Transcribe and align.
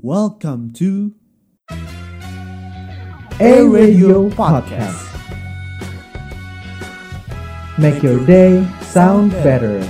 Welcome 0.00 0.72
to 0.80 1.12
A 3.36 3.60
Radio 3.68 4.32
Podcast. 4.32 4.96
Make 7.76 8.00
your 8.00 8.16
day 8.24 8.64
sound 8.80 9.36
better. 9.44 9.84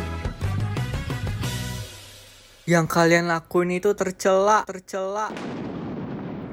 Yang 2.66 2.86
kalian 2.90 3.30
lakuin 3.30 3.78
itu 3.78 3.94
tercela, 3.94 4.66
tercela. 4.66 5.30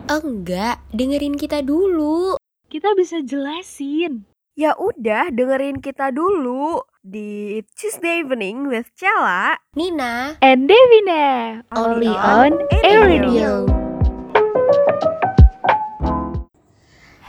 Enggak, 0.05 0.77
dengerin 0.93 1.33
kita 1.33 1.65
dulu. 1.65 2.37
Kita 2.69 2.93
bisa 2.93 3.25
jelasin. 3.25 4.21
Ya 4.53 4.77
udah, 4.77 5.33
dengerin 5.33 5.81
kita 5.81 6.13
dulu 6.13 6.85
di 7.07 7.63
Tuesday 7.79 8.19
Evening 8.19 8.67
with 8.67 8.91
Cella. 8.99 9.55
Nina, 9.79 10.35
And 10.43 10.67
Devina, 10.67 11.63
only 11.71 12.11
on 12.11 12.59
Air 12.83 13.07
Radio. 13.07 13.63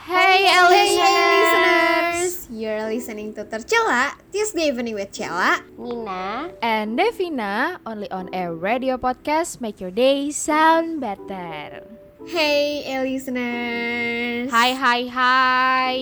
Hey, 0.08 0.50
listeners! 0.50 2.48
You're 2.50 2.90
listening 2.90 3.36
to 3.38 3.44
Tercela, 3.46 4.18
Tuesday 4.34 4.66
Evening 4.74 4.98
with 4.98 5.14
Cella. 5.14 5.62
Nina, 5.78 6.50
And 6.58 6.98
Devina, 6.98 7.78
only 7.86 8.10
on 8.10 8.26
Air 8.34 8.58
Radio 8.58 8.98
Podcast, 8.98 9.60
make 9.62 9.78
your 9.78 9.94
day 9.94 10.34
sound 10.34 10.98
better. 10.98 11.86
Hey, 12.26 12.82
listeners! 12.98 14.50
Hai 14.50 14.74
hai 14.74 15.02
hai. 15.06 15.96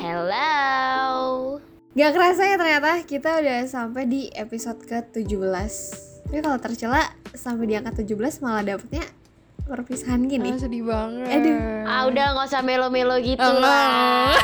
hello. 0.00 1.60
Gak 1.90 2.14
kerasa 2.14 2.46
ya 2.46 2.54
ternyata 2.54 3.02
kita 3.02 3.42
udah 3.42 3.66
sampai 3.66 4.06
di 4.06 4.30
episode 4.30 4.78
ke-17 4.80 5.72
Tapi 6.22 6.38
kalau 6.38 6.58
Tercela 6.58 7.02
sampai 7.34 7.66
di 7.66 7.74
angka 7.74 7.98
17 7.98 8.14
malah 8.40 8.62
dapetnya 8.64 9.02
perpisahan 9.60 10.22
gini 10.24 10.50
Ah, 10.50 10.58
sedih 10.58 10.82
banget. 10.82 11.30
Aduh. 11.30 11.58
Ah 11.86 12.02
udah 12.06 12.26
nggak 12.34 12.46
usah 12.46 12.62
melo-melo 12.62 13.14
gitu 13.18 13.38
Enggak. 13.38 13.62
lah. 13.62 14.34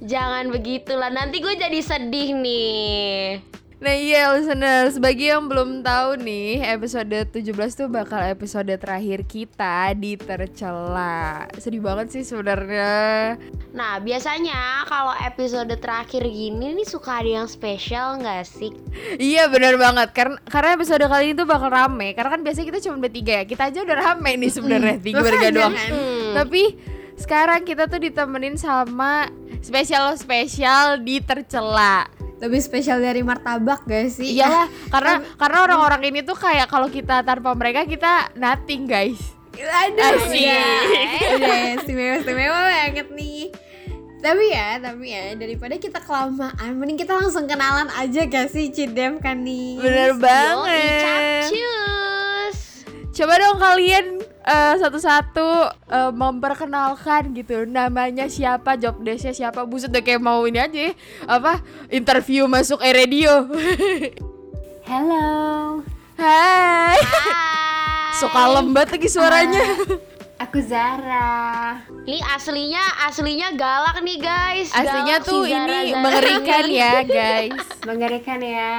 Jangan 0.00 0.44
begitulah, 0.48 1.10
nanti 1.10 1.38
gue 1.38 1.50
jadi 1.52 1.78
sedih 1.78 2.30
nih. 2.32 3.42
Nah 3.78 3.94
iya 3.94 4.34
listeners, 4.34 4.98
bagi 4.98 5.30
yang 5.30 5.46
belum 5.46 5.86
tahu 5.86 6.18
nih 6.18 6.66
episode 6.66 7.14
17 7.30 7.54
tuh 7.78 7.86
bakal 7.86 8.18
episode 8.26 8.74
terakhir 8.74 9.22
kita 9.22 9.94
di 9.94 10.18
Tercela. 10.18 11.46
Sedih 11.62 11.78
banget 11.78 12.10
sih 12.10 12.26
sebenarnya. 12.26 13.38
Nah 13.70 14.02
biasanya 14.02 14.82
kalau 14.82 15.14
episode 15.22 15.70
terakhir 15.78 16.26
gini 16.26 16.74
nih 16.74 16.90
suka 16.90 17.22
ada 17.22 17.46
yang 17.46 17.46
spesial 17.46 18.18
nggak 18.18 18.42
sih? 18.50 18.74
Iya 19.14 19.46
benar 19.46 19.78
banget. 19.78 20.10
Karena 20.10 20.42
karena 20.50 20.74
episode 20.74 21.06
kali 21.06 21.30
ini 21.30 21.34
tuh 21.38 21.46
bakal 21.46 21.70
rame. 21.70 22.18
Karena 22.18 22.34
kan 22.34 22.42
biasanya 22.42 22.66
kita 22.74 22.80
cuma 22.90 22.98
bertiga 22.98 23.32
ya. 23.38 23.44
Kita 23.46 23.70
aja 23.70 23.78
udah 23.86 23.94
rame 24.10 24.42
nih 24.42 24.50
sebenarnya 24.50 24.96
Tiga 24.98 25.22
bertiga 25.22 25.54
doang. 25.54 25.74
Hmm. 25.78 26.34
Tapi 26.34 26.74
sekarang 27.14 27.62
kita 27.62 27.86
tuh 27.86 28.02
ditemenin 28.02 28.58
sama 28.58 29.30
spesial-spesial 29.62 30.98
di 30.98 31.22
Tercela 31.22 32.17
Lebih 32.38 32.60
spesial 32.62 33.02
dari 33.02 33.22
martabak 33.26 33.82
gak 33.84 34.14
sih? 34.14 34.38
Iyalah 34.38 34.70
karena 34.94 35.14
karena 35.34 35.58
orang-orang 35.66 36.02
ini 36.10 36.20
tuh 36.22 36.38
kayak 36.38 36.70
kalau 36.70 36.86
kita 36.86 37.26
tanpa 37.26 37.54
mereka 37.58 37.82
kita 37.86 38.30
nothing 38.38 38.86
guys 38.86 39.18
Aduh, 39.58 40.22
Asik. 40.22 40.38
udah, 40.38 41.34
udah 41.34 41.58
istimewa-istimewa 41.82 42.60
banget 42.62 43.10
nih 43.10 43.50
tapi 44.18 44.50
ya, 44.50 44.82
tapi 44.82 45.14
ya 45.14 45.38
daripada 45.38 45.78
kita 45.78 46.02
kelamaan, 46.02 46.74
mending 46.74 46.98
kita 46.98 47.14
langsung 47.14 47.46
kenalan 47.46 47.86
aja 47.94 48.26
gak 48.26 48.50
sih 48.50 48.66
Cidem 48.74 49.22
kan 49.22 49.46
nih 49.46 49.78
Bener 49.78 50.10
Yoi, 50.10 50.18
banget 50.18 51.02
capcus. 51.06 52.58
Coba 53.14 53.34
dong 53.38 53.58
kalian 53.62 54.17
eh, 54.48 54.74
satu-satu 54.80 55.48
eh, 55.92 56.12
memperkenalkan 56.16 57.36
gitu 57.36 57.68
namanya 57.68 58.24
siapa, 58.32 58.80
job 58.80 59.04
desknya 59.04 59.36
siapa. 59.36 59.68
Buset 59.68 59.92
udah 59.92 60.00
kayak 60.00 60.24
mau 60.24 60.48
ini 60.48 60.56
aja, 60.56 60.80
ya. 60.88 60.92
apa 61.28 61.60
interview 61.92 62.48
masuk 62.48 62.80
e 62.80 62.90
radio. 62.96 63.44
Hello. 64.90 65.28
Hai, 66.16 66.96
Hai. 66.96 68.16
so 68.18 68.26
kalem 68.32 68.72
banget 68.72 68.96
lagi 68.96 69.08
suaranya. 69.12 69.64
Aku 70.38 70.62
Zara. 70.62 71.82
Ini 72.06 72.22
aslinya 72.34 72.80
aslinya 73.10 73.52
galak 73.58 74.00
nih 74.00 74.18
guys. 74.22 74.70
Aslinya 74.70 75.18
Galak 75.18 75.28
tuh 75.28 75.42
si 75.44 75.50
Zara 75.50 75.66
ini 75.82 75.90
Zara 75.90 76.02
mengerikan 76.02 76.64
ya 76.70 76.94
guys. 77.20 77.66
Mengerikan 77.82 78.38
ya. 78.40 78.74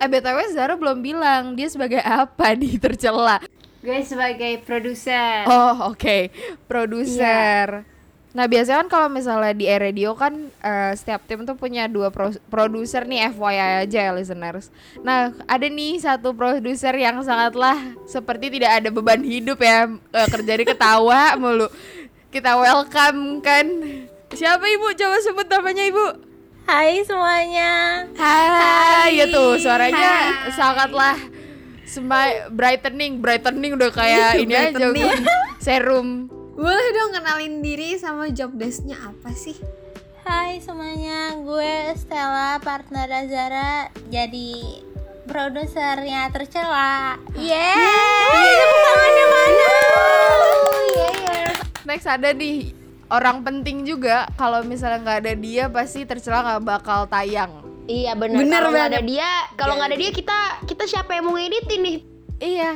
Eh 0.00 0.08
btw 0.08 0.38
Zara 0.50 0.74
belum 0.80 0.98
bilang 1.04 1.52
dia 1.52 1.68
sebagai 1.68 2.00
apa 2.00 2.56
di 2.56 2.80
tercela. 2.80 3.38
Gue 3.80 4.04
sebagai 4.04 4.60
produser. 4.60 5.48
Oh 5.48 5.92
oke, 5.92 6.28
produser. 6.68 7.88
Nah 8.30 8.46
biasanya 8.46 8.86
kan 8.86 8.88
kalau 8.92 9.08
misalnya 9.10 9.50
di 9.50 9.66
radio 9.66 10.14
kan 10.14 10.36
eh, 10.62 10.92
setiap 10.94 11.26
tim 11.26 11.42
tuh 11.42 11.58
punya 11.58 11.90
dua 11.90 12.14
pro- 12.14 12.38
produser 12.46 13.02
nih 13.02 13.32
FYI 13.34 13.88
aja 13.88 13.98
ya 14.06 14.12
listeners. 14.14 14.70
Nah 15.02 15.34
ada 15.48 15.66
nih 15.66 15.98
satu 15.98 16.30
produser 16.30 16.94
yang 16.94 17.18
sangatlah 17.24 17.74
seperti 18.06 18.52
tidak 18.54 18.78
ada 18.78 18.88
beban 18.92 19.18
hidup 19.18 19.58
ya 19.58 19.90
kerja 20.30 20.52
di 20.54 20.62
ketawa 20.62 21.34
mulu. 21.40 21.66
Kita 22.30 22.54
welcome 22.54 23.42
kan. 23.42 23.66
Siapa 24.30 24.62
ibu? 24.62 24.94
Coba 24.94 25.16
sebut 25.18 25.50
namanya 25.50 25.82
ibu. 25.82 26.06
Hai 26.70 27.02
semuanya. 27.02 28.06
Hai, 28.14 29.18
ya 29.18 29.26
tuh 29.26 29.58
suaranya 29.58 30.46
sangatlah 30.54 31.18
semi 31.90 32.46
brightening, 32.54 33.18
brightening 33.18 33.74
udah 33.74 33.90
kayak 33.90 34.36
ini 34.46 34.54
aja 34.54 34.94
serum. 35.64 36.30
Boleh 36.54 36.88
dong 36.94 37.10
kenalin 37.18 37.58
diri 37.58 37.98
sama 37.98 38.30
job 38.30 38.54
desknya 38.54 38.94
apa 39.02 39.34
sih? 39.34 39.58
Hai 40.22 40.62
semuanya, 40.62 41.34
gue 41.34 41.96
Stella, 41.98 42.62
partner 42.62 43.10
Zara, 43.26 43.90
jadi 44.06 44.78
produsernya 45.26 46.30
tercela. 46.30 47.18
Yeay! 47.34 47.74
Tangannya 48.86 49.26
mana? 49.26 49.72
Next 51.88 52.06
ada 52.06 52.30
nih 52.30 52.70
orang 53.10 53.42
penting 53.42 53.82
juga 53.82 54.30
kalau 54.38 54.62
misalnya 54.62 55.02
nggak 55.02 55.18
ada 55.26 55.34
dia 55.34 55.64
pasti 55.66 56.06
tercela 56.06 56.46
nggak 56.46 56.62
bakal 56.62 57.10
tayang. 57.10 57.69
Iya 57.90 58.12
benar. 58.14 58.38
Bener 58.38 58.54
Kalau 58.56 58.70
nggak 58.70 58.88
ada 58.88 59.00
dia, 59.02 59.30
kalau 59.58 59.74
nggak 59.74 59.88
ada 59.90 59.98
dia 59.98 60.10
kita 60.10 60.38
kita 60.62 60.84
siapa 60.86 61.10
yang 61.10 61.26
mau 61.26 61.34
ngeditin 61.34 61.80
nih? 61.82 61.98
Iya. 62.38 62.70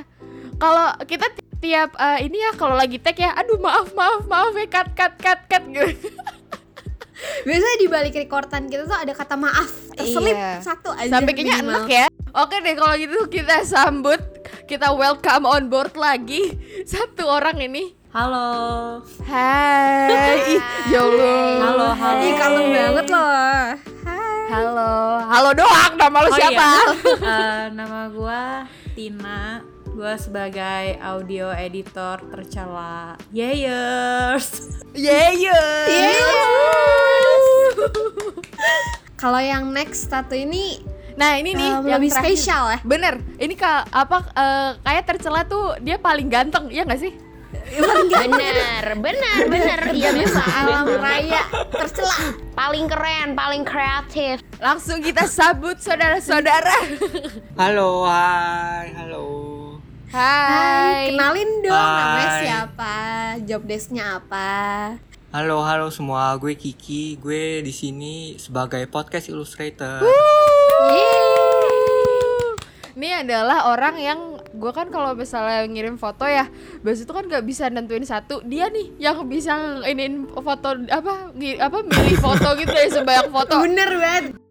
Kalau 0.57 0.87
kita 1.07 1.27
ti- 1.31 1.47
tiap 1.63 1.95
eh, 1.95 2.27
ini 2.27 2.37
ya 2.37 2.51
kalau 2.53 2.75
lagi 2.75 2.99
tag 2.99 3.15
ya, 3.15 3.31
aduh 3.33 3.57
maaf 3.57 3.95
maaf 3.95 4.27
maaf 4.27 4.53
ya 4.53 4.67
cut 4.67 4.91
cut 4.93 5.15
cut 5.17 5.41
cut 5.47 5.65
gitu. 5.73 6.11
Biasanya 7.47 7.77
di 7.79 7.87
balik 7.87 8.15
rekordan 8.17 8.67
kita 8.67 8.85
tuh 8.85 8.99
ada 8.99 9.15
kata 9.15 9.39
maaf 9.39 9.71
terselip 9.95 10.35
Iya. 10.35 10.61
satu 10.61 10.91
aja 10.93 11.09
Sampai 11.09 11.33
kayaknya 11.33 11.63
enak 11.63 11.87
ya. 11.87 12.07
Oke 12.35 12.59
deh 12.59 12.75
kalau 12.75 12.95
gitu 12.99 13.19
kita 13.31 13.63
sambut, 13.65 14.19
kita 14.67 14.91
welcome 14.91 15.47
on 15.47 15.71
board 15.71 15.95
lagi 15.95 16.59
satu 16.91 17.23
orang 17.25 17.63
ini. 17.63 17.95
Halo. 18.11 18.99
Hai, 19.27 20.55
Ih, 20.55 20.63
ya 20.87 21.03
Allah. 21.03 21.51
Halo, 21.59 21.89
halo. 21.93 22.21
Ih 22.21 22.33
kalem 22.35 22.67
banget 22.69 23.07
loh 23.11 23.94
Halo, 24.45 25.25
halo 25.25 25.51
doang. 25.53 25.93
Nama 25.97 26.19
lo 26.21 26.29
Oh, 26.29 26.37
siapa? 26.37 26.69
Eh, 27.35 27.65
nama 27.73 28.09
gua 28.09 28.69
Tina. 28.93 29.65
Gua 29.89 30.15
sebagai 30.15 30.99
audio 30.99 31.49
editor 31.49 32.21
tercela. 32.29 33.17
Yayers. 33.31 34.81
Yeah, 34.93 35.33
Kalau 39.17 39.41
yang 39.41 39.73
next 39.73 40.07
satu 40.07 40.37
ini 40.37 40.85
Nah 41.15 41.39
ini 41.39 41.55
nih 41.55 41.71
um, 41.73 41.87
yang 41.87 41.99
lebih 41.99 42.11
terakhir. 42.11 42.35
spesial 42.35 42.65
ya 42.69 42.79
Bener, 42.83 43.15
ini 43.39 43.55
ka, 43.55 43.87
apa 43.87 44.27
eh, 44.31 44.71
kayak 44.83 45.05
tercela 45.07 45.47
tuh 45.47 45.79
dia 45.79 45.95
paling 45.95 46.27
ganteng, 46.27 46.67
ya 46.69 46.83
nggak 46.83 47.01
sih? 47.01 47.15
Bener, 47.65 48.87
bener, 49.01 49.37
bener. 49.49 49.81
Iya 49.97 50.11
memang. 50.13 50.47
Alam 50.47 50.87
raya 51.01 51.43
tercela 51.73 52.17
Paling 52.55 52.87
keren, 52.87 53.29
paling 53.35 53.63
kreatif. 53.67 54.45
Langsung 54.61 55.03
kita 55.03 55.27
sambut 55.27 55.81
saudara-saudara. 55.81 56.77
Halo, 57.59 58.07
hai, 58.07 58.95
halo. 58.95 59.27
Hai. 60.15 61.11
Kenalin 61.11 61.51
dong 61.67 61.75
namanya 61.75 62.31
Hai. 62.31 62.43
siapa 62.47 62.95
Job 63.51 63.67
desknya 63.67 64.23
apa 64.23 64.51
Halo, 65.35 65.67
halo 65.67 65.91
semua. 65.91 66.31
Gue 66.39 66.55
Kiki. 66.55 67.19
Gue 67.19 67.59
di 67.67 67.75
sini 67.75 68.39
sebagai 68.39 68.87
podcast 68.87 69.27
illustrator. 69.27 70.07
Ini 72.95 73.27
adalah 73.27 73.75
orang 73.75 73.99
yang 73.99 74.34
gue 74.55 74.73
kan 74.73 74.89
kalau 74.89 75.13
misalnya 75.19 75.67
ngirim 75.67 75.99
foto 75.99 76.25
ya, 76.25 76.47
biasa 76.81 77.05
itu 77.05 77.13
kan 77.13 77.25
nggak 77.27 77.45
bisa 77.45 77.69
nentuin 77.69 78.07
satu. 78.07 78.41
Dia 78.47 78.71
nih 78.71 78.95
yang 79.03 79.27
bisa 79.27 79.83
iniin 79.85 80.31
foto 80.31 80.79
apa 80.89 81.35
apa 81.37 81.79
milih 81.83 82.19
foto 82.23 82.49
gitu 82.59 82.73
ya 82.73 82.89
sebanyak 82.91 83.29
foto. 83.35 83.55
Bener 83.67 83.91
banget 83.99 84.45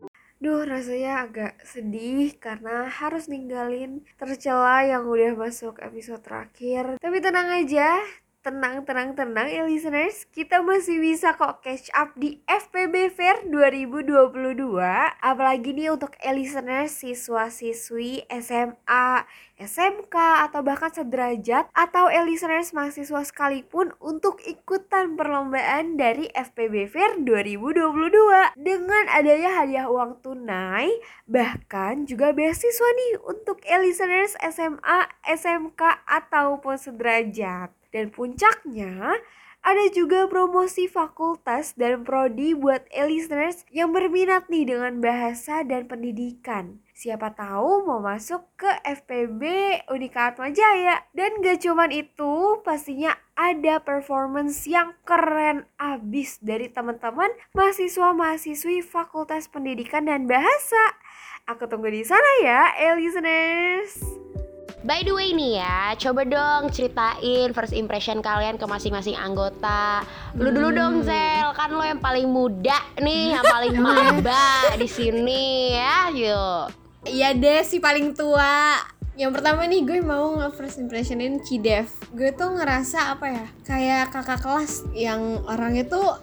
Duh, 0.44 0.68
rasanya 0.68 1.24
agak 1.24 1.56
sedih 1.64 2.36
karena 2.36 2.92
harus 2.92 3.32
ninggalin 3.32 4.04
tercela 4.20 4.84
yang 4.84 5.08
udah 5.08 5.40
masuk 5.40 5.80
episode 5.80 6.20
terakhir. 6.20 7.00
Tapi 7.00 7.18
tenang 7.24 7.64
aja, 7.64 7.96
tenang, 8.44 8.84
tenang, 8.84 9.16
tenang 9.16 9.48
ya 9.48 9.64
listeners. 9.64 10.28
Kita 10.28 10.60
masih 10.60 11.00
bisa 11.00 11.32
kok 11.40 11.64
catch 11.64 11.88
up 11.96 12.12
di 12.20 12.44
FPB 12.44 13.08
Fair 13.16 13.48
2022. 13.48 14.84
Apalagi 15.24 15.72
nih 15.72 15.96
untuk 15.96 16.12
listeners 16.20 16.92
siswa-siswi 16.92 18.28
SMA, 18.44 19.24
SMK, 19.56 20.16
atau 20.44 20.60
bahkan 20.60 20.92
sederajat 20.92 21.72
atau 21.72 22.12
listeners 22.28 22.76
mahasiswa 22.76 23.24
sekalipun 23.24 23.96
untuk 24.04 24.44
ikutan 24.44 25.16
perlombaan 25.16 25.96
dari 25.96 26.28
FPB 26.36 26.92
Fair 26.92 27.24
2022 27.24 28.60
dengan 28.60 29.04
adanya 29.08 29.64
hadiah 29.64 29.88
uang 29.88 30.20
tunai 30.20 30.92
bahkan 31.24 32.04
juga 32.04 32.36
beasiswa 32.36 32.90
nih 32.92 33.24
untuk 33.24 33.64
listeners 33.64 34.36
SMA, 34.52 35.08
SMK 35.24 35.80
ataupun 36.04 36.76
sederajat. 36.76 37.83
Dan 37.94 38.10
puncaknya, 38.10 39.22
ada 39.64 39.86
juga 39.96 40.28
promosi 40.28 40.92
fakultas 40.92 41.72
dan 41.80 42.04
prodi 42.04 42.52
buat 42.52 42.84
listeners 42.92 43.64
yang 43.72 43.96
berminat 43.96 44.52
nih 44.52 44.76
dengan 44.76 45.00
bahasa 45.00 45.64
dan 45.64 45.88
pendidikan. 45.88 46.84
Siapa 46.92 47.32
tahu 47.32 47.88
mau 47.88 48.04
masuk 48.04 48.44
ke 48.60 48.68
FPB 48.84 49.42
Unika 49.88 50.36
Atma 50.36 50.52
Jaya. 50.52 51.08
Dan 51.16 51.40
gak 51.40 51.64
cuman 51.64 51.96
itu, 51.96 52.60
pastinya 52.68 53.16
ada 53.40 53.80
performance 53.80 54.68
yang 54.68 55.00
keren 55.08 55.64
abis 55.80 56.44
dari 56.44 56.68
teman-teman 56.68 57.32
mahasiswa-mahasiswi 57.56 58.84
Fakultas 58.84 59.48
Pendidikan 59.48 60.12
dan 60.12 60.28
Bahasa. 60.28 61.00
Aku 61.48 61.72
tunggu 61.72 61.88
di 61.88 62.04
sana 62.04 62.32
ya, 62.44 62.72
eh, 62.84 62.94
listeners. 63.00 64.00
By 64.84 65.00
the 65.08 65.16
way 65.16 65.32
nih 65.32 65.64
ya, 65.64 65.96
coba 65.96 66.28
dong 66.28 66.68
ceritain 66.68 67.56
first 67.56 67.72
impression 67.72 68.20
kalian 68.20 68.60
ke 68.60 68.68
masing-masing 68.68 69.16
anggota. 69.16 70.04
Lu 70.36 70.52
dulu 70.52 70.76
dong 70.76 71.08
Zel, 71.08 71.56
kan 71.56 71.72
lo 71.72 71.80
yang 71.88 72.04
paling 72.04 72.28
muda 72.28 72.84
nih, 73.00 73.32
yang 73.32 73.48
paling 73.48 73.80
maba 73.80 74.76
di 74.76 74.84
sini 74.92 75.72
ya. 75.72 76.12
Yuk. 76.12 76.64
Iya 77.08 77.32
deh 77.32 77.64
si 77.64 77.80
paling 77.80 78.12
tua. 78.12 78.76
Yang 79.14 79.40
pertama 79.40 79.70
nih 79.70 79.88
gue 79.88 80.00
mau 80.02 80.34
nge-first 80.42 80.82
impressionin 80.82 81.38
Cidev 81.46 81.86
Gue 82.18 82.34
tuh 82.34 82.50
ngerasa 82.58 83.14
apa 83.14 83.30
ya 83.30 83.46
Kayak 83.62 84.10
kakak 84.10 84.42
kelas 84.42 84.90
yang 84.98 85.38
orangnya 85.46 85.86
tuh 85.86 86.18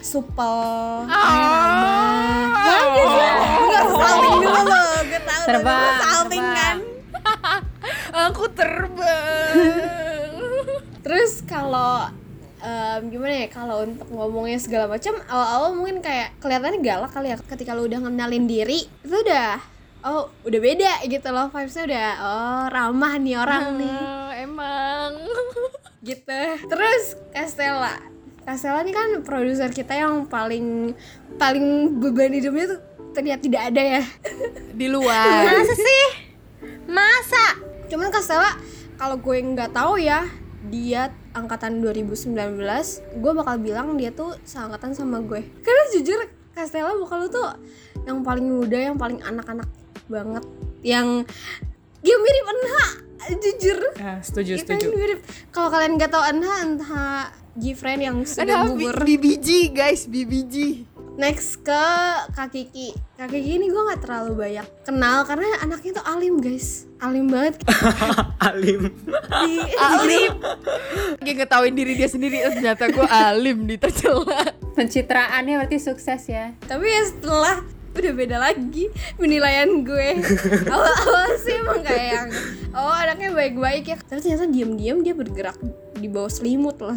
supel 0.00 1.04
ramah 1.04 2.48
Bagus 2.64 3.12
ya 3.12 3.32
Gue 3.60 3.80
salting 3.92 4.40
dulu 4.40 4.60
loh. 4.72 4.92
Gue 5.04 5.20
tau 5.20 5.42
Terbang, 5.44 5.84
Gue 5.84 6.00
salting 6.00 6.46
kan 6.48 6.76
Aku 8.28 8.44
terbang. 8.50 10.32
Terus 11.00 11.40
kalau 11.42 12.06
em, 12.60 13.00
gimana 13.08 13.34
ya 13.40 13.48
kalau 13.48 13.82
untuk 13.82 14.08
ngomongnya 14.08 14.60
segala 14.60 14.84
macam 14.86 15.16
awal-awal 15.26 15.72
mungkin 15.72 15.98
kayak 16.00 16.36
kelihatannya 16.38 16.80
galak 16.80 17.10
kali 17.10 17.32
ya 17.32 17.36
ketika 17.40 17.72
lu 17.72 17.88
udah 17.88 18.04
ngenalin 18.04 18.44
diri 18.44 18.84
itu 18.84 19.16
udah 19.16 19.56
oh 20.00 20.28
udah 20.44 20.60
beda 20.60 20.92
gitu 21.04 21.28
loh 21.28 21.48
vibesnya 21.48 21.84
udah 21.88 22.10
oh 22.20 22.64
ramah 22.68 23.16
nih 23.16 23.36
orang 23.36 23.64
nih 23.76 23.96
Oh, 23.96 24.28
emang. 24.34 25.10
gitu 26.00 26.40
terus 26.68 27.16
Castella 27.30 27.96
Castella 28.44 28.80
ini 28.80 28.92
kan 28.92 29.08
produser 29.20 29.68
kita 29.68 29.92
yang 29.92 30.24
paling 30.24 30.92
paling 31.36 31.96
beban 31.96 32.32
hidupnya 32.32 32.76
tuh 32.76 32.80
terlihat 33.12 33.40
tidak 33.40 33.62
ada 33.68 33.82
ya 33.98 34.02
Di 34.70 34.86
luar. 34.86 35.44
Masa 35.44 35.74
sih? 35.74 36.06
Masa? 36.86 37.46
Cuman 37.90 38.08
Castella 38.14 38.54
kalau 38.94 39.18
gue 39.18 39.36
nggak 39.42 39.74
tahu 39.74 39.98
ya 39.98 40.24
dia 40.70 41.10
angkatan 41.34 41.82
2019 41.82 42.36
gue 43.18 43.32
bakal 43.34 43.56
bilang 43.58 43.98
dia 43.98 44.14
tuh 44.14 44.38
seangkatan 44.46 44.94
sama 44.94 45.18
gue. 45.24 45.42
Karena 45.60 45.84
jujur 45.98 46.20
Castella 46.54 46.94
bakal 46.94 47.26
lu 47.26 47.28
tuh 47.28 47.48
yang 48.06 48.22
paling 48.22 48.46
muda 48.46 48.78
yang 48.78 48.96
paling 48.96 49.18
anak-anak 49.20 49.68
banget 50.06 50.44
yang 50.86 51.26
dia 52.00 52.16
mirip 52.16 52.46
Enha 52.46 52.86
jujur. 53.36 53.78
Setuju 54.24 54.52
Kita 54.62 54.78
ini 54.78 54.86
mirip. 54.96 55.20
Kalau 55.50 55.68
kalian 55.68 55.98
nggak 55.98 56.10
tahu 56.12 56.24
Enha 56.30 56.54
Enha 56.64 57.06
Gfriend 57.50 58.00
yang 58.00 58.16
sudah 58.22 58.70
gugur 58.70 58.94
BBG 59.02 59.74
guys, 59.74 60.06
BBG. 60.06 60.86
Next 61.18 61.62
ke 61.66 61.84
Kak 62.34 62.54
Kiki 62.54 62.94
Kak 63.18 63.30
Kiki 63.30 63.58
ini 63.58 63.66
gue 63.70 63.82
nggak 63.82 64.02
terlalu 64.06 64.32
banyak 64.38 64.66
kenal 64.86 65.26
karena 65.26 65.46
anaknya 65.62 65.98
tuh 65.98 66.04
alim 66.06 66.38
guys 66.38 66.86
alim 67.00 67.26
banget 67.26 67.58
Alim. 68.50 68.88
di, 69.44 69.56
Alim. 69.76 70.32
Dia 71.24 71.32
ngetawain 71.36 71.76
diri 71.76 71.92
dia 71.92 72.08
sendiri 72.08 72.40
eh, 72.40 72.52
ternyata 72.56 72.88
gue 72.88 73.04
alim 73.04 73.68
di 73.68 73.76
tercela. 73.76 74.48
Pencitraannya 74.72 75.60
berarti 75.60 75.76
sukses 75.76 76.24
ya. 76.24 76.56
tapi 76.64 76.88
ya 76.88 77.02
setelah 77.04 77.60
udah 77.90 78.12
beda 78.14 78.36
lagi 78.38 78.86
penilaian 79.18 79.82
gue 79.82 80.22
awal-awal 80.72 81.34
sih 81.42 81.58
emang 81.58 81.82
kayak 81.82 82.06
yang 82.14 82.28
oh 82.70 82.94
anaknya 82.94 83.34
baik-baik 83.34 83.84
ya 83.90 83.96
tapi 83.98 84.22
ternyata 84.22 84.46
diam-diam 84.46 85.02
dia 85.02 85.10
bergerak 85.10 85.58
di 85.98 86.06
bawah 86.06 86.30
selimut 86.30 86.78
lah 86.78 86.96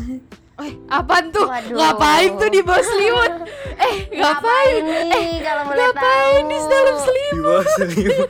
Eh, 0.55 0.73
apaan 0.87 1.25
tuh? 1.29 1.45
Waduh. 1.45 1.73
Ngapain 1.73 2.29
tuh 2.37 2.49
di 2.49 2.61
bawah 2.61 2.83
selimut? 2.83 3.33
Eh, 3.73 3.95
ngapain? 4.13 4.85
nih 5.09 5.41
kalau 5.41 5.63
boleh 5.65 5.81
Ngapain 5.83 6.05
tahu? 6.39 6.45
di 6.45 6.57
dalam 6.63 6.95
selimut? 6.95 7.33
Di 7.33 7.39
bawah 7.41 7.65
selimut. 7.73 8.29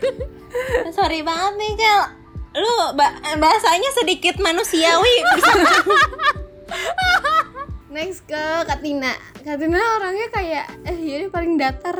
Sorry 0.98 1.20
banget 1.20 1.54
nih, 1.58 1.72
Kel. 1.76 2.02
Lu 2.56 2.76
ba- 2.94 3.12
bahasanya 3.36 3.90
sedikit 3.94 4.40
manusiawi. 4.40 5.16
Bisa 5.36 5.52
next 7.94 8.26
ke 8.26 8.34
Katina 8.66 9.14
Katina 9.38 9.78
orangnya 9.78 10.26
kayak 10.32 10.66
eh 10.84 10.98
ya 10.98 11.30
paling 11.30 11.62
datar 11.62 11.94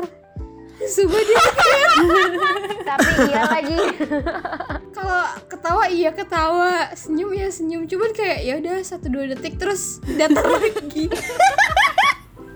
Sumpah 0.74 1.22
dia 1.22 1.38
Tapi 2.82 3.08
iya 3.24 3.40
lagi. 3.46 3.78
Kalau 4.94 5.20
ketawa 5.44 5.84
iya 5.86 6.10
ketawa. 6.10 6.94
Senyum 6.94 7.30
ya 7.30 7.48
senyum. 7.48 7.84
Cuman 7.84 8.10
kayak 8.10 8.38
ya 8.40 8.54
udah 8.56 8.76
satu 8.80 9.06
dua 9.08 9.28
detik 9.28 9.58
terus 9.58 9.98
datar 10.06 10.46
lagi. 10.54 11.10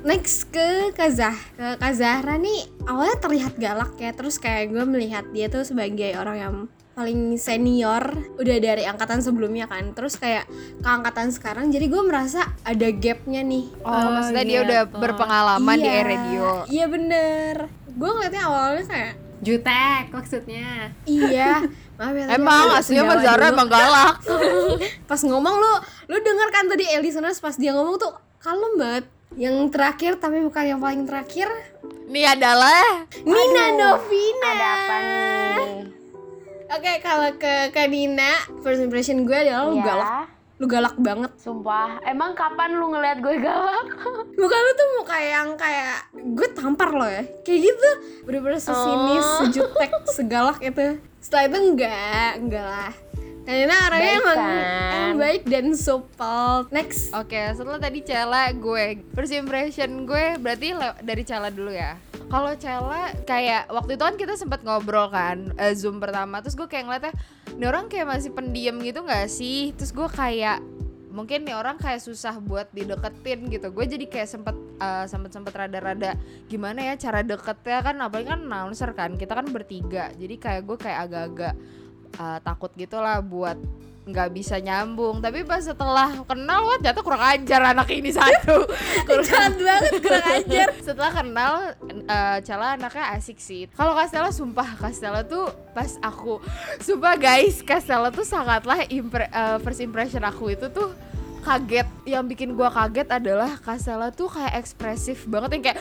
Next 0.01 0.49
ke 0.49 0.95
Kazah. 0.95 1.35
Ke 1.53 1.75
Kazahra 1.77 2.39
nih 2.39 2.65
awalnya 2.87 3.19
terlihat 3.19 3.55
galak 3.57 3.99
ya. 3.99 4.15
Terus 4.15 4.39
kayak 4.39 4.71
gue 4.71 4.85
melihat 4.85 5.27
dia 5.29 5.47
tuh 5.47 5.63
sebagai 5.63 6.15
orang 6.15 6.37
yang 6.39 6.55
paling 6.95 7.35
senior. 7.37 8.03
Udah 8.35 8.57
dari 8.57 8.83
angkatan 8.83 9.21
sebelumnya 9.21 9.67
kan. 9.67 9.93
Terus 9.93 10.17
kayak 10.17 10.47
ke 10.79 10.89
angkatan 10.89 11.29
sekarang 11.29 11.69
jadi 11.69 11.87
gue 11.87 12.03
merasa 12.03 12.47
ada 12.63 12.89
gapnya 12.89 13.43
nih. 13.43 13.67
Oh, 13.83 14.09
maksudnya 14.15 14.45
dia 14.47 14.61
udah 14.63 14.81
berpengalaman 14.89 15.77
di 15.77 15.85
Iya, 15.85 16.01
radio. 16.01 16.47
iya 16.71 16.87
bener. 16.87 17.55
Gue 17.91 18.09
ngeliatnya 18.09 18.43
awalnya 18.47 18.85
kayak 18.87 19.13
jutek 19.39 20.05
maksudnya. 20.11 20.91
iya 21.05 21.63
maaf 21.99 22.15
ya 22.15 22.25
tapi 22.25 22.35
Emang 22.37 22.67
aslinya 22.73 23.05
Mas 23.05 23.21
Zara 23.21 23.47
emang 23.49 23.67
galak. 23.67 24.15
pas 25.11 25.21
ngomong 25.21 25.55
lu 25.55 25.73
lu 26.07 26.17
denger 26.17 26.49
kan 26.49 26.65
tadi 26.67 26.87
listeners 26.97 27.37
pas 27.37 27.53
dia 27.53 27.71
ngomong 27.73 27.99
tuh 27.99 28.11
kalem 28.39 28.73
banget 28.77 29.05
yang 29.35 29.67
terakhir 29.67 30.17
tapi 30.17 30.41
bukan 30.41 30.65
yang 30.65 30.79
paling 30.79 31.03
terakhir 31.05 31.51
Ini 32.07 32.33
adalah 32.33 33.05
Nina 33.21 33.65
Novina 33.75 34.49
Ada 34.49 34.69
apa 34.73 34.97
nih? 34.97 35.67
oke 36.69 36.93
kalau 36.99 37.29
ke 37.35 37.55
ke 37.69 37.83
Nina 37.85 38.33
first 38.59 38.79
impression 38.79 39.23
gue 39.23 39.37
adalah 39.37 39.67
lu 39.67 39.77
Iya. 39.77 39.85
galak 39.85 40.27
lu 40.59 40.67
galak 40.67 40.99
banget. 40.99 41.31
Sumpah, 41.39 42.03
emang 42.03 42.35
kapan 42.35 42.75
lu 42.75 42.91
ngeliat 42.91 43.19
gue 43.19 43.39
galak? 43.39 43.87
muka 44.41 44.57
lu 44.57 44.71
tuh 44.75 44.89
muka 44.99 45.17
yang 45.17 45.49
kayak 45.55 46.11
gue 46.13 46.49
tampar 46.51 46.91
lo 46.91 47.07
ya. 47.07 47.23
Kayak 47.43 47.61
gitu. 47.71 47.91
Bener-bener 48.27 48.59
sesinis 48.59 49.23
Oh. 49.23 49.39
sejutek 49.43 49.91
segalak 50.11 50.59
itu. 50.59 50.99
Setelah 51.19 51.45
itu 51.47 51.59
enggak 51.65 52.31
enggak 52.37 52.65
lah 52.65 52.93
Nina 53.49 53.89
orangnya 53.89 53.97
Baik 53.97 54.21
emang, 54.21 54.37
kan? 54.37 54.53
emang 54.53 55.17
baik 55.17 55.43
dan 55.49 55.67
supel 55.73 56.69
next. 56.69 57.17
Oke, 57.17 57.41
setelah 57.57 57.81
tadi 57.81 58.05
Cela 58.05 58.53
gue. 58.53 59.01
First 59.17 59.33
impression 59.33 60.05
gue 60.05 60.37
berarti 60.37 60.77
dari 61.01 61.25
Cela 61.25 61.49
dulu 61.49 61.73
ya? 61.73 61.97
Kalau 62.29 62.53
Cela 62.61 63.09
kayak 63.25 63.73
waktu 63.73 63.97
itu 63.97 64.05
kan 64.05 64.17
kita 64.21 64.37
sempat 64.37 64.61
ngobrol 64.61 65.09
kan 65.09 65.57
eh, 65.57 65.73
Zoom 65.73 65.97
pertama. 65.97 66.45
Terus 66.45 66.61
gue 66.61 66.69
kayak 66.69 66.85
ngeliatnya 66.93 67.15
Ini 67.57 67.65
orang 67.73 67.89
kayak 67.89 68.07
masih 68.07 68.31
pendiam 68.37 68.77
gitu 68.85 69.01
gak 69.09 69.33
sih? 69.33 69.73
Terus 69.81 69.97
gue 69.97 70.09
kayak 70.13 70.61
mungkin 71.09 71.49
nih 71.49 71.57
orang 71.57 71.81
kayak 71.81 72.05
susah 72.05 72.37
buat 72.45 72.69
dideketin 72.77 73.49
gitu. 73.49 73.73
Gue 73.73 73.89
jadi 73.89 74.05
kayak 74.13 74.29
sempet 74.29 74.61
eh, 74.77 75.09
sempet 75.09 75.33
sempet 75.33 75.57
rada-rada 75.57 76.21
gimana 76.53 76.85
ya 76.85 77.01
cara 77.01 77.25
deketnya? 77.25 77.81
Kan 77.81 77.97
apalagi 78.05 78.29
kan 78.29 78.45
announcer 78.45 78.93
kan 78.93 79.17
kita 79.17 79.33
kan 79.33 79.49
bertiga. 79.49 80.13
Jadi 80.21 80.37
kayak 80.37 80.69
gue 80.69 80.77
kayak 80.77 80.99
agak-agak 81.09 81.57
eh, 82.11 82.39
takut 82.41 82.73
gitu 82.73 82.97
lah 82.97 83.21
buat 83.21 83.59
nggak 84.09 84.33
bisa 84.33 84.57
nyambung. 84.57 85.21
Tapi 85.21 85.45
pas 85.45 85.61
setelah 85.61 86.09
kenal 86.25 86.65
wah 86.65 86.81
ternyata 86.81 87.05
kurang 87.05 87.21
ajar 87.21 87.61
anak 87.77 87.93
ini 87.93 88.09
satu. 88.09 88.65
Kurang 89.05 89.25
Jahat 89.29 89.53
banget 89.61 89.93
kurang 90.01 90.27
ajar. 90.41 90.69
setelah 90.81 91.13
kenal 91.13 91.53
eh 92.09 92.39
Cela 92.41 92.81
anaknya 92.81 93.05
asik 93.21 93.37
sih. 93.37 93.69
Kalau 93.77 93.93
Castella 93.93 94.33
sumpah 94.33 94.81
Castella 94.81 95.21
tuh 95.29 95.53
pas 95.77 95.93
aku 96.01 96.41
sumpah 96.81 97.21
guys 97.21 97.61
Castella 97.61 98.09
tuh 98.09 98.25
sangatlah 98.25 98.81
impre- 98.89 99.29
eh, 99.29 99.61
first 99.61 99.85
impression 99.85 100.25
aku 100.25 100.57
itu 100.57 100.73
tuh 100.73 100.89
kaget. 101.45 101.85
Yang 102.09 102.25
bikin 102.33 102.49
gua 102.57 102.73
kaget 102.73 103.13
adalah 103.13 103.61
Castella 103.61 104.09
tuh 104.09 104.33
kayak 104.33 104.57
ekspresif 104.57 105.29
banget 105.29 105.61
yang 105.61 105.65
kayak 105.69 105.79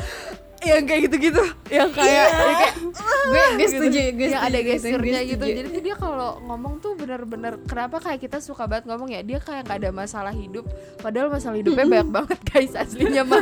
yang 0.65 0.83
kayak 0.89 1.01
gitu-gitu. 1.09 1.43
Yang 1.69 1.89
kayak, 1.93 2.27
yang 2.27 2.55
kayak 2.57 2.73
Gue 3.27 3.43
gue 3.59 3.67
setuju, 3.67 3.99
gue 4.15 4.27
yang 4.31 4.43
ada 4.43 4.59
gesturnya 4.63 5.21
gitu. 5.27 5.43
Jadi 5.43 5.69
tuh 5.69 5.83
dia 5.83 5.95
kalau 5.99 6.39
ngomong 6.47 6.79
tuh 6.79 6.95
bener-bener 6.95 7.59
kenapa 7.67 7.99
kayak 7.99 8.23
kita 8.23 8.39
suka 8.39 8.65
banget 8.65 8.87
ngomong 8.87 9.11
ya? 9.11 9.21
Dia 9.21 9.43
kayak 9.43 9.67
nggak 9.67 9.77
ada 9.83 9.89
masalah 9.91 10.33
hidup. 10.33 10.63
Padahal 11.03 11.27
masalah 11.27 11.59
hidupnya 11.59 11.85
banyak 11.91 12.09
banget 12.09 12.39
guys 12.47 12.73
aslinya 12.73 13.27
mah 13.27 13.41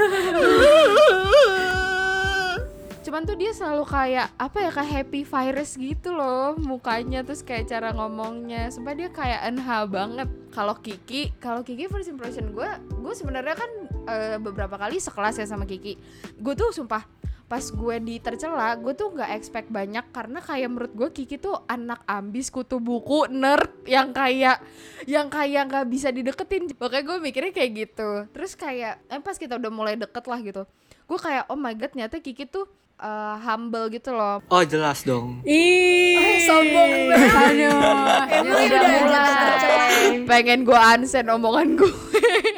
cuman 3.06 3.22
tuh 3.22 3.38
dia 3.38 3.54
selalu 3.54 3.86
kayak 3.86 4.34
apa 4.34 4.66
ya 4.66 4.70
kayak 4.74 4.92
happy 4.92 5.22
virus 5.22 5.78
gitu 5.78 6.10
loh 6.18 6.58
mukanya 6.58 7.22
terus 7.22 7.46
kayak 7.46 7.70
cara 7.70 7.94
ngomongnya. 7.94 8.74
Sumpah 8.74 8.98
dia 8.98 9.14
kayak 9.14 9.46
enha 9.46 9.86
banget. 9.86 10.26
Kalau 10.50 10.74
Kiki 10.82 11.30
kalau 11.38 11.62
Kiki 11.62 11.86
first 11.86 12.10
impression 12.10 12.50
gue 12.52 12.66
gue 12.98 13.14
sebenarnya 13.14 13.54
kan 13.54 13.70
eh, 14.06 14.38
beberapa 14.38 14.76
kali 14.76 14.98
sekelas 14.98 15.38
ya 15.38 15.46
sama 15.46 15.66
Kiki. 15.66 15.98
Gue 16.38 16.54
tuh 16.54 16.72
sumpah 16.72 17.04
pas 17.46 17.62
gue 17.62 17.96
di 18.02 18.18
tercela 18.18 18.74
gue 18.74 18.98
tuh 18.98 19.14
nggak 19.14 19.38
expect 19.38 19.70
banyak 19.70 20.02
karena 20.10 20.42
kayak 20.42 20.66
menurut 20.66 20.94
gue 20.94 21.10
Kiki 21.14 21.38
tuh 21.38 21.54
anak 21.66 22.02
ambis 22.06 22.50
kutu 22.50 22.82
buku 22.82 23.30
nerd 23.30 23.86
yang 23.86 24.10
kayak 24.10 24.66
yang 25.06 25.30
kayak 25.30 25.70
nggak 25.70 25.86
bisa 25.86 26.10
dideketin. 26.10 26.74
Makanya 26.74 27.04
gue 27.06 27.18
mikirnya 27.22 27.54
kayak 27.54 27.72
gitu. 27.76 28.10
Terus 28.34 28.58
kayak 28.58 28.98
eh, 29.06 29.22
pas 29.22 29.38
kita 29.38 29.58
udah 29.58 29.70
mulai 29.70 29.94
deket 29.94 30.26
lah 30.26 30.42
gitu 30.42 30.66
gue 31.06 31.20
kayak 31.22 31.46
oh 31.54 31.58
my 31.58 31.78
god 31.78 31.94
ternyata 31.94 32.18
Kiki 32.18 32.50
tuh 32.50 32.66
eh, 32.98 33.36
humble 33.46 33.94
gitu 33.94 34.10
loh. 34.10 34.42
Oh 34.50 34.66
jelas 34.66 35.06
dong. 35.06 35.46
Ih, 35.46 36.42
sombong 36.42 36.92
banget. 37.06 37.30
Aduh, 37.30 37.78
Emang 38.26 38.58
udah 38.58 38.82
udah 38.82 39.02
mulai. 39.06 40.26
pengen 40.26 40.66
gue 40.66 40.80
unsend 40.98 41.30
omongan 41.30 41.78
gue. 41.78 41.94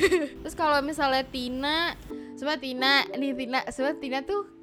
Terus 0.42 0.56
kalau 0.56 0.78
misalnya 0.80 1.24
Tina, 1.26 1.92
coba 2.38 2.54
Tina, 2.56 3.04
nih 3.14 3.32
Tina, 3.34 3.60
coba 3.66 3.90
Tina 3.98 4.20
tuh 4.24 4.58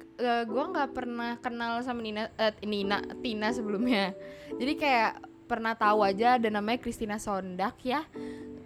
gue 0.48 0.64
nggak 0.72 0.96
pernah 0.96 1.36
kenal 1.44 1.84
sama 1.84 2.00
Nina, 2.00 2.32
eh, 2.40 2.52
Nina, 2.64 3.04
Tina 3.20 3.52
sebelumnya. 3.52 4.16
Jadi 4.56 4.72
kayak 4.80 5.12
pernah 5.44 5.76
tahu 5.76 6.02
aja 6.02 6.40
ada 6.40 6.48
namanya 6.48 6.80
Christina 6.80 7.20
Sondak 7.20 7.76
ya. 7.84 8.00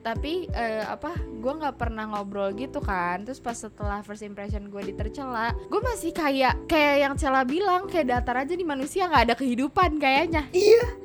Tapi 0.01 0.49
eh, 0.49 0.87
apa? 0.87 1.13
Gue 1.43 1.53
nggak 1.59 1.77
pernah 1.77 2.07
ngobrol 2.07 2.55
gitu 2.55 2.79
kan. 2.79 3.27
Terus 3.27 3.43
pas 3.43 3.59
setelah 3.59 4.01
first 4.07 4.23
impression 4.23 4.71
gue 4.71 4.95
ditercela, 4.95 5.53
gue 5.67 5.81
masih 5.83 6.15
kayak 6.15 6.71
kayak 6.71 6.97
yang 7.03 7.15
Cela 7.19 7.43
bilang 7.43 7.91
kayak 7.91 8.09
datar 8.15 8.47
aja 8.47 8.55
di 8.55 8.65
manusia 8.65 9.11
nggak 9.11 9.25
ada 9.29 9.35
kehidupan 9.35 9.99
kayaknya 9.99 10.47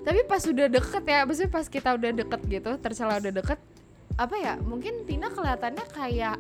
tapi 0.06 0.22
pas 0.30 0.46
udah 0.46 0.70
deket 0.70 1.04
ya 1.04 1.20
maksudnya 1.26 1.52
pas 1.52 1.66
kita 1.66 1.90
udah 1.98 2.12
deket 2.14 2.42
gitu 2.46 2.72
tercela 2.78 3.18
udah 3.18 3.34
deket 3.34 3.60
apa 4.16 4.36
ya 4.40 4.54
mungkin 4.64 5.04
Tina 5.04 5.28
kelihatannya 5.28 5.86
kayak 5.92 6.40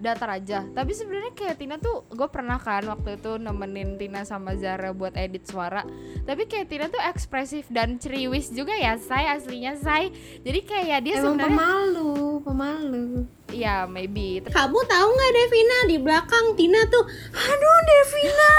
datar 0.00 0.34
aja. 0.34 0.64
Tapi 0.66 0.90
sebenarnya 0.90 1.32
kayak 1.32 1.56
Tina 1.56 1.76
tuh 1.76 2.08
gue 2.08 2.24
pernah 2.26 2.56
kan 2.56 2.82
waktu 2.82 3.14
itu 3.14 3.36
nemenin 3.36 3.94
Tina 3.94 4.24
sama 4.24 4.56
Zara 4.56 4.90
buat 4.90 5.12
edit 5.12 5.44
suara. 5.44 5.84
Tapi 6.24 6.44
kayak 6.44 6.66
Tina 6.66 6.88
tuh 6.88 6.98
ekspresif 6.98 7.68
dan 7.68 7.96
ceriwis 7.96 8.48
juga 8.48 8.72
ya 8.72 8.96
saya 8.96 9.36
aslinya 9.36 9.76
saya 9.76 10.08
jadi 10.40 10.60
kayak 10.62 10.98
dia 11.00 11.14
Emang 11.14 11.36
sebenarnya 11.36 11.52
pemalu, 11.52 12.12
pemalu. 12.40 13.04
ya 13.50 13.84
maybe. 13.84 14.40
Kamu 14.42 14.78
tahu 14.80 15.08
nggak 15.10 15.32
Devina? 15.32 15.78
Di 15.84 15.96
belakang 15.98 16.44
Tina 16.54 16.80
tuh, 16.86 17.04
aduh 17.30 17.78
Devina, 17.82 18.52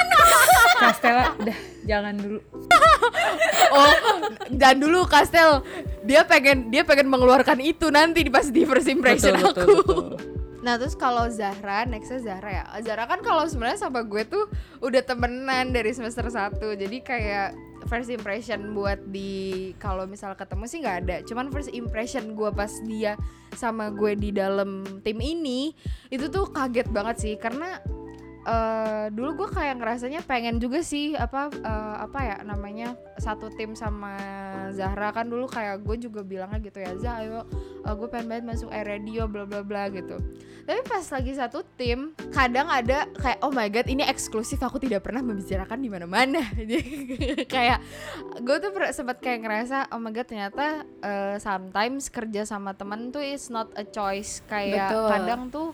Castella 0.80 1.34
udah 1.36 1.58
jangan 1.84 2.14
dulu. 2.14 2.40
Oh 3.70 3.86
dan 4.50 4.82
dulu 4.82 5.06
Kastel. 5.06 5.62
Dia 6.02 6.26
pengen 6.26 6.74
dia 6.74 6.82
pengen 6.82 7.06
mengeluarkan 7.06 7.62
itu 7.62 7.86
nanti 7.86 8.26
di 8.26 8.30
pas 8.32 8.42
di 8.44 8.66
first 8.66 8.90
impression 8.90 9.30
Betul, 9.32 9.46
aku. 9.46 9.54
betul, 9.54 9.66
betul. 9.78 10.29
Nah 10.60 10.76
terus 10.76 10.92
kalau 10.92 11.28
Zahra, 11.32 11.88
nextnya 11.88 12.20
Zahra 12.20 12.50
ya. 12.52 12.64
Zahra 12.84 13.08
kan 13.08 13.24
kalau 13.24 13.48
sebenarnya 13.48 13.80
sama 13.80 14.04
gue 14.04 14.22
tuh 14.28 14.44
udah 14.84 15.00
temenan 15.00 15.72
dari 15.72 15.88
semester 15.96 16.28
1 16.28 16.60
Jadi 16.60 17.00
kayak 17.00 17.56
first 17.88 18.12
impression 18.12 18.76
buat 18.76 19.00
di 19.08 19.72
kalau 19.80 20.04
misal 20.04 20.36
ketemu 20.36 20.64
sih 20.68 20.78
nggak 20.84 20.98
ada. 21.06 21.16
Cuman 21.24 21.48
first 21.48 21.72
impression 21.72 22.36
gue 22.36 22.50
pas 22.52 22.70
dia 22.84 23.16
sama 23.56 23.88
gue 23.90 24.14
di 24.14 24.30
dalam 24.30 24.84
tim 25.00 25.18
ini 25.18 25.72
Itu 26.12 26.28
tuh 26.28 26.52
kaget 26.52 26.92
banget 26.92 27.16
sih. 27.16 27.34
Karena 27.40 27.80
eh 28.40 29.06
dulu 29.12 29.44
gue 29.44 29.48
kayak 29.52 29.76
ngerasanya 29.76 30.24
pengen 30.24 30.56
juga 30.56 30.80
sih 30.80 31.12
apa 31.12 31.52
eh, 31.52 31.96
apa 32.00 32.18
ya 32.24 32.36
namanya 32.40 32.96
satu 33.20 33.52
tim 33.52 33.76
sama 33.76 34.16
Zahra. 34.72 35.12
Kan 35.12 35.28
dulu 35.28 35.44
kayak 35.44 35.84
gue 35.84 36.08
juga 36.08 36.24
bilangnya 36.24 36.56
gitu 36.64 36.80
ya 36.80 36.92
Zah 36.96 37.20
ayo 37.20 37.44
eh, 37.84 37.94
gue 37.94 38.08
pengen 38.08 38.32
banget 38.32 38.44
masuk 38.48 38.72
air 38.72 38.88
radio 38.88 39.28
bla 39.28 39.44
bla 39.44 39.60
bla 39.60 39.92
gitu. 39.92 40.16
Tapi 40.64 40.80
pas 40.88 41.04
lagi 41.04 41.32
satu 41.36 41.60
tim 41.76 42.16
kadang 42.32 42.72
ada 42.72 43.04
kayak 43.20 43.44
oh 43.44 43.52
my 43.52 43.68
god 43.68 43.86
ini 43.92 44.08
eksklusif 44.08 44.60
aku 44.64 44.80
tidak 44.80 45.04
pernah 45.04 45.20
membicarakan 45.20 45.78
di 45.82 45.90
mana 45.92 46.06
mana 46.08 46.40
kayak 47.54 47.82
gue 48.40 48.56
tuh 48.56 48.70
sempat 48.94 49.20
kayak 49.20 49.44
ngerasa 49.44 49.92
oh 49.92 50.00
my 50.00 50.14
god 50.16 50.24
ternyata 50.24 50.88
eh, 51.04 51.36
sometimes 51.36 52.08
kerja 52.08 52.48
sama 52.48 52.72
temen 52.72 53.12
tuh 53.12 53.20
is 53.20 53.52
not 53.52 53.68
a 53.76 53.84
choice. 53.84 54.40
Kayak 54.48 54.96
Betul. 54.96 55.08
kadang 55.12 55.42
tuh 55.52 55.68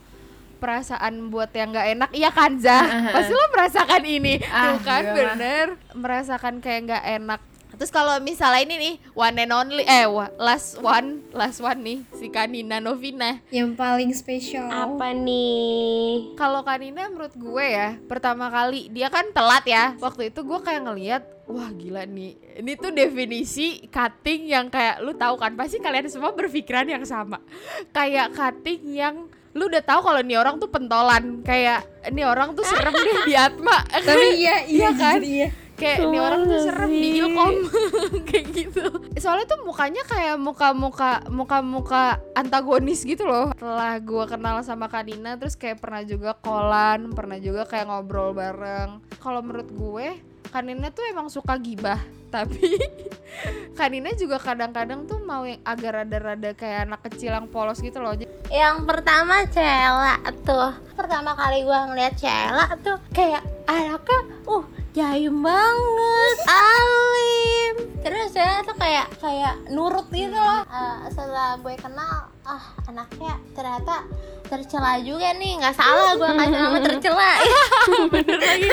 perasaan 0.57 1.29
buat 1.29 1.53
yang 1.53 1.73
nggak 1.73 1.89
enak. 1.99 2.11
Iya 2.17 2.31
kan 2.33 2.57
Zah 2.59 3.13
pasti 3.15 3.33
lo 3.33 3.47
merasakan 3.53 4.03
ini. 4.05 4.35
Tuh 4.41 4.79
kan 4.83 5.03
iya. 5.05 5.15
bener. 5.15 5.67
Merasakan 5.93 6.59
kayak 6.65 6.81
nggak 6.91 7.05
enak. 7.23 7.41
Terus 7.77 7.93
kalau 7.93 8.17
misalnya 8.25 8.65
ini 8.65 8.75
nih 8.81 8.95
one 9.13 9.37
and 9.37 9.53
only 9.53 9.85
eh 9.85 10.09
last 10.41 10.81
one 10.81 11.21
last 11.37 11.61
one 11.61 11.85
nih 11.85 11.99
si 12.17 12.33
Kanina 12.33 12.81
Novina. 12.81 13.45
Yang 13.53 13.77
paling 13.77 14.11
spesial. 14.17 14.65
Apa 14.73 15.13
nih? 15.13 16.33
kalau 16.41 16.65
Kanina 16.65 17.13
menurut 17.13 17.37
gue 17.37 17.67
ya 17.67 18.01
pertama 18.09 18.49
kali 18.49 18.89
dia 18.89 19.13
kan 19.13 19.29
telat 19.37 19.65
ya. 19.69 19.93
Waktu 20.01 20.33
itu 20.33 20.41
gue 20.41 20.59
kayak 20.65 20.83
ngelihat 20.89 21.23
wah 21.45 21.69
gila 21.77 22.09
nih. 22.09 22.41
Ini 22.65 22.73
tuh 22.81 22.97
definisi 22.97 23.85
cutting 23.93 24.49
yang 24.49 24.73
kayak 24.73 25.05
lu 25.05 25.13
tahu 25.13 25.37
kan 25.37 25.53
pasti 25.53 25.77
kalian 25.77 26.09
semua 26.09 26.33
berpikiran 26.33 26.89
yang 26.89 27.05
sama. 27.05 27.45
Kayak 27.93 28.33
cutting 28.33 28.89
yang 28.97 29.29
lu 29.57 29.73
udah 29.73 29.81
tahu 29.81 30.01
kalau 30.05 30.21
nih 30.21 30.37
orang 30.37 30.61
tuh 30.61 30.69
pentolan. 30.69 31.41
Kayak 31.41 31.89
ini 32.13 32.23
orang 32.23 32.53
tuh 32.53 32.63
serem 32.69 32.93
deh 33.09 33.17
di 33.25 33.35
Atma. 33.35 33.81
Tapi 33.89 34.27
iya, 34.37 34.63
iya, 34.69 34.89
kan? 34.93 35.17
jujur 35.17 35.25
iya. 35.25 35.49
kayak 35.77 35.99
ini 36.09 36.17
orang 36.21 36.41
tuh 36.45 36.61
serem 36.61 36.93
di 36.93 37.09
Ilkom. 37.21 37.53
Kayak 38.29 38.47
gitu. 38.53 38.85
Soalnya 39.21 39.45
tuh 39.45 39.61
mukanya 39.65 40.03
kayak 40.09 40.41
muka-muka 40.41 41.25
muka-muka 41.29 42.17
antagonis 42.33 43.05
gitu 43.05 43.29
loh. 43.29 43.53
Setelah 43.53 44.01
gue 44.01 44.25
kenal 44.25 44.57
sama 44.65 44.89
Kanina 44.89 45.37
terus 45.37 45.53
kayak 45.53 45.85
pernah 45.85 46.01
juga 46.01 46.33
kolan 46.33 47.13
pernah 47.13 47.37
juga 47.37 47.69
kayak 47.69 47.93
ngobrol 47.93 48.33
bareng. 48.33 49.05
Kalau 49.21 49.45
menurut 49.45 49.69
gue 49.69 50.07
Kanina 50.49 50.89
tuh 50.89 51.05
emang 51.13 51.29
suka 51.29 51.61
gibah 51.61 52.01
tapi 52.29 52.77
Kanina 53.79 54.09
juga 54.17 54.41
kadang-kadang 54.41 55.05
tuh 55.05 55.21
mau 55.21 55.45
yang 55.45 55.61
agak 55.61 56.01
rada-rada 56.01 56.57
kayak 56.57 56.89
anak 56.89 57.05
kecil 57.05 57.37
yang 57.37 57.45
polos 57.45 57.77
gitu 57.85 58.01
loh. 58.01 58.17
Yang 58.49 58.77
pertama 58.89 59.45
Cela 59.53 60.17
tuh. 60.41 60.73
Pertama 60.97 61.37
kali 61.37 61.61
gua 61.61 61.85
ngeliat 61.93 62.17
Cela 62.17 62.73
tuh 62.81 62.97
Kayak 63.13 63.45
anaknya 63.69 64.21
Uh 64.49 64.65
jayem 64.97 65.37
banget 65.45 66.39
Alim. 66.73 67.75
Terus 68.01 68.33
Cela 68.33 68.65
tuh 68.65 68.77
kayak 68.81 69.13
Kayak 69.21 69.55
nurut 69.69 70.09
gitu 70.09 70.33
loh. 70.33 70.65
Eh, 70.65 71.13
Setelah 71.13 71.61
gue 71.61 71.77
kenal 71.77 72.33
Ah 72.49 72.65
anaknya 72.89 73.37
ternyata 73.53 74.09
tercela 74.49 74.97
juga 75.05 75.37
nih. 75.37 75.61
Nggak 75.61 75.77
salah 75.77 76.17
gue 76.17 76.31
kasih 76.33 76.57
nama 76.57 76.79
tercela. 76.81 77.33
Bener 78.15 78.39
lagi 78.41 78.69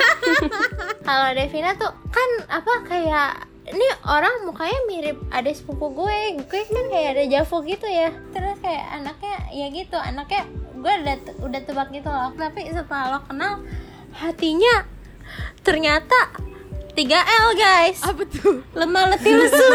kalau 1.03 1.29
Devina 1.35 1.75
tuh 1.75 1.91
kan 2.09 2.29
apa 2.47 2.73
kayak 2.87 3.31
ini 3.63 3.87
orang 4.03 4.43
mukanya 4.43 4.79
mirip 4.87 5.19
ada 5.31 5.47
sepupu 5.51 5.91
gue. 5.95 6.39
Gue 6.47 6.61
kan 6.67 6.85
kayak 6.91 7.09
ada 7.15 7.23
Javo 7.27 7.63
gitu 7.63 7.87
ya. 7.87 8.11
Terus 8.35 8.59
kayak 8.59 8.85
anaknya 8.99 9.35
ya 9.55 9.67
gitu 9.71 9.95
anaknya 9.99 10.43
gue 10.75 10.93
udah 11.03 11.15
udah 11.47 11.61
tebak 11.63 11.89
gitu 11.95 12.09
loh. 12.11 12.31
Tapi 12.35 12.71
setelah 12.71 13.15
lo 13.15 13.19
kenal 13.27 13.63
hatinya 14.15 14.87
ternyata 15.63 16.35
3L 16.93 17.47
guys. 17.57 17.99
Apa 18.03 18.23
tuh? 18.27 18.61
lemah 18.75 19.15
letih 19.15 19.33
lesu. 19.33 19.67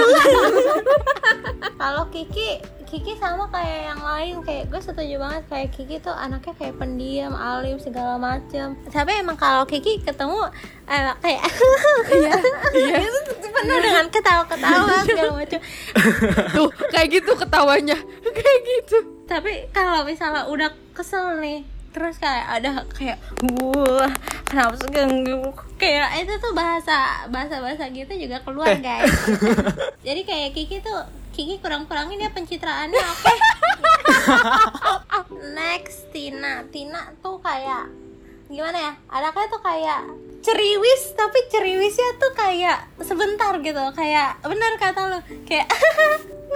Kalau 1.80 2.06
Kiki 2.12 2.77
Kiki 2.88 3.20
sama 3.20 3.44
kayak 3.52 3.92
yang 3.92 4.00
lain 4.00 4.36
kayak 4.40 4.72
gue 4.72 4.80
setuju 4.80 5.20
banget 5.20 5.44
kayak 5.52 5.68
Kiki 5.76 6.00
tuh 6.00 6.16
anaknya 6.16 6.56
kayak 6.56 6.80
pendiam 6.80 7.36
alim 7.36 7.76
segala 7.76 8.16
macem. 8.16 8.80
Tapi 8.88 9.12
emang 9.20 9.36
kalau 9.36 9.68
Kiki 9.68 10.00
ketemu 10.00 10.48
eh, 10.88 11.12
kayak 11.20 11.42
iya 12.80 12.96
itu 13.04 13.18
tuh 13.28 13.50
penuh 13.52 13.78
dengan 13.84 14.08
ketawa-ketawa 14.08 14.94
segala 15.08 15.32
macem. 15.36 15.60
Tuh, 16.56 16.72
kayak 16.88 17.08
gitu 17.12 17.30
ketawanya. 17.36 17.98
kayak 18.40 18.60
gitu. 18.64 18.98
tapi 19.28 19.68
kalau 19.76 20.08
misalnya 20.08 20.48
udah 20.48 20.72
kesel 20.96 21.36
nih 21.44 21.60
terus 21.92 22.16
kayak 22.16 22.48
ada 22.48 22.80
kayak 22.96 23.20
wah 23.60 24.08
kenapa 24.48 24.80
sih 24.80 24.88
ganggu? 24.88 25.52
Kayak 25.76 26.24
itu 26.24 26.32
tuh 26.40 26.56
bahasa 26.56 27.28
bahasa 27.28 27.60
bahasa 27.60 27.84
gitu 27.92 28.08
juga 28.16 28.40
keluar 28.40 28.72
guys. 28.80 29.12
Jadi 30.00 30.24
kayak 30.24 30.56
Kiki 30.56 30.80
tuh 30.80 31.17
Kiki 31.38 31.62
kurang-kurangin 31.62 32.18
ya 32.18 32.34
pencitraannya 32.34 32.98
oke? 32.98 33.34
Next 35.54 36.10
Tina. 36.10 36.66
Tina 36.66 37.14
tuh 37.22 37.38
kayak 37.38 37.86
gimana 38.50 38.74
ya? 38.74 38.92
Anaknya 39.06 39.46
tuh 39.46 39.62
kayak 39.62 40.02
ceriwis 40.42 41.14
tapi 41.14 41.38
ceriwisnya 41.46 42.18
tuh 42.18 42.34
kayak 42.34 42.90
sebentar 43.06 43.54
gitu. 43.62 43.78
Kayak 43.94 44.42
bener 44.42 44.74
kata 44.82 45.14
lo 45.14 45.18
kayak 45.46 45.70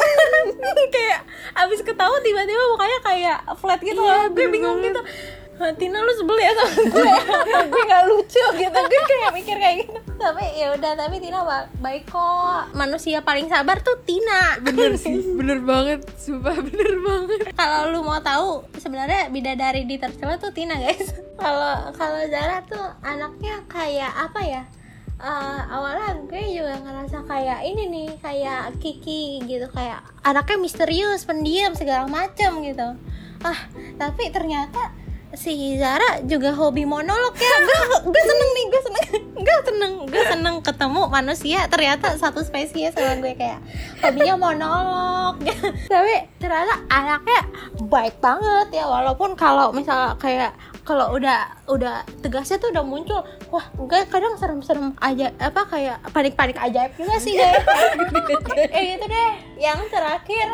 kayak 0.98 1.20
abis 1.62 1.86
ketawa 1.86 2.18
tiba-tiba 2.18 2.62
mukanya 2.74 2.98
kayak 3.06 3.38
flat 3.62 3.78
gitu 3.86 4.02
loh. 4.02 4.34
gue 4.34 4.46
bingung 4.50 4.82
gitu. 4.82 4.98
"Hah, 4.98 5.41
Tina 5.52 6.02
lu 6.02 6.12
sebel 6.16 6.38
ya 6.40 6.52
sama 6.58 6.74
gue. 6.90 7.12
Gue 7.70 7.82
gak 7.86 8.04
lucu 8.10 8.44
gitu. 8.58 8.78
Gue 8.82 9.02
kayak 9.06 9.30
mikir 9.30 9.56
kayak 9.56 9.76
gitu. 9.86 9.98
Tapi 10.18 10.44
ya 10.54 10.74
udah 10.74 10.92
tapi 10.94 11.16
Tina 11.18 11.42
ba- 11.42 11.70
baik 11.78 12.10
kok. 12.10 12.74
Manusia 12.74 13.22
paling 13.22 13.46
sabar 13.46 13.78
tuh 13.78 13.94
Tina. 14.02 14.58
Bener 14.58 14.98
sih, 14.98 15.18
bener 15.38 15.62
banget. 15.62 16.02
Sumpah 16.18 16.56
bener 16.58 16.98
banget. 16.98 17.54
kalau 17.54 17.90
lu 17.90 18.02
mau 18.02 18.18
tahu 18.18 18.66
sebenarnya 18.76 19.30
bidadari 19.30 19.86
di 19.86 19.98
tercela 19.98 20.34
tuh 20.36 20.50
Tina 20.50 20.74
guys. 20.76 21.14
Kalau 21.38 21.90
kalau 21.94 22.22
Zara 22.26 22.62
tuh 22.66 22.86
anaknya 23.02 23.62
kayak 23.66 24.10
apa 24.10 24.40
ya? 24.42 24.62
Eh, 25.22 25.60
awalnya 25.70 26.18
gue 26.26 26.42
juga 26.50 26.74
ngerasa 26.82 27.22
kayak 27.26 27.62
ini 27.62 27.86
nih 27.86 28.08
kayak 28.18 28.82
Kiki 28.82 29.46
gitu. 29.46 29.70
Kayak 29.70 30.02
anaknya 30.22 30.58
misterius 30.58 31.22
pendiam 31.22 31.78
segala 31.78 32.10
macam 32.10 32.58
gitu. 32.62 32.98
Ah 33.42 33.58
tapi 33.98 34.30
ternyata 34.30 34.90
si 35.32 35.80
Zara 35.80 36.20
juga 36.28 36.52
hobi 36.52 36.84
monolog 36.84 37.32
ya. 37.36 37.56
Gue 38.04 38.22
seneng 38.22 38.50
nih 38.52 38.64
gue 38.68 38.82
seneng. 38.84 39.04
Gue 39.42 39.58
seneng 39.64 39.92
gue 40.06 40.22
seneng 40.28 40.56
ketemu 40.60 41.02
manusia. 41.08 41.60
Ternyata 41.68 42.16
satu 42.20 42.44
spesies 42.44 42.92
sama 42.92 43.16
gue 43.20 43.32
kayak 43.36 43.60
hobinya 44.04 44.34
monolog. 44.36 45.40
Tapi 45.92 46.14
ternyata 46.36 46.84
anaknya 46.92 47.40
baik 47.88 48.20
banget 48.20 48.82
ya. 48.82 48.84
Walaupun 48.84 49.32
kalau 49.34 49.72
misalnya 49.72 50.16
kayak 50.20 50.52
kalau 50.82 51.14
udah 51.14 51.48
udah 51.70 52.02
tegasnya 52.20 52.58
tuh 52.58 52.74
udah 52.74 52.82
muncul 52.82 53.22
wah 53.54 53.62
gue 53.78 54.02
kadang 54.10 54.34
serem-serem 54.34 54.98
aja 54.98 55.30
apa 55.38 55.62
kayak 55.70 56.02
panik-panik 56.10 56.58
ajaib 56.58 56.92
juga 56.98 57.16
sih. 57.22 57.38
Guys 57.38 57.64
kayak 58.72 58.86
gitu 58.98 59.04
deh. 59.08 59.32
Yang 59.56 59.80
terakhir 59.88 60.48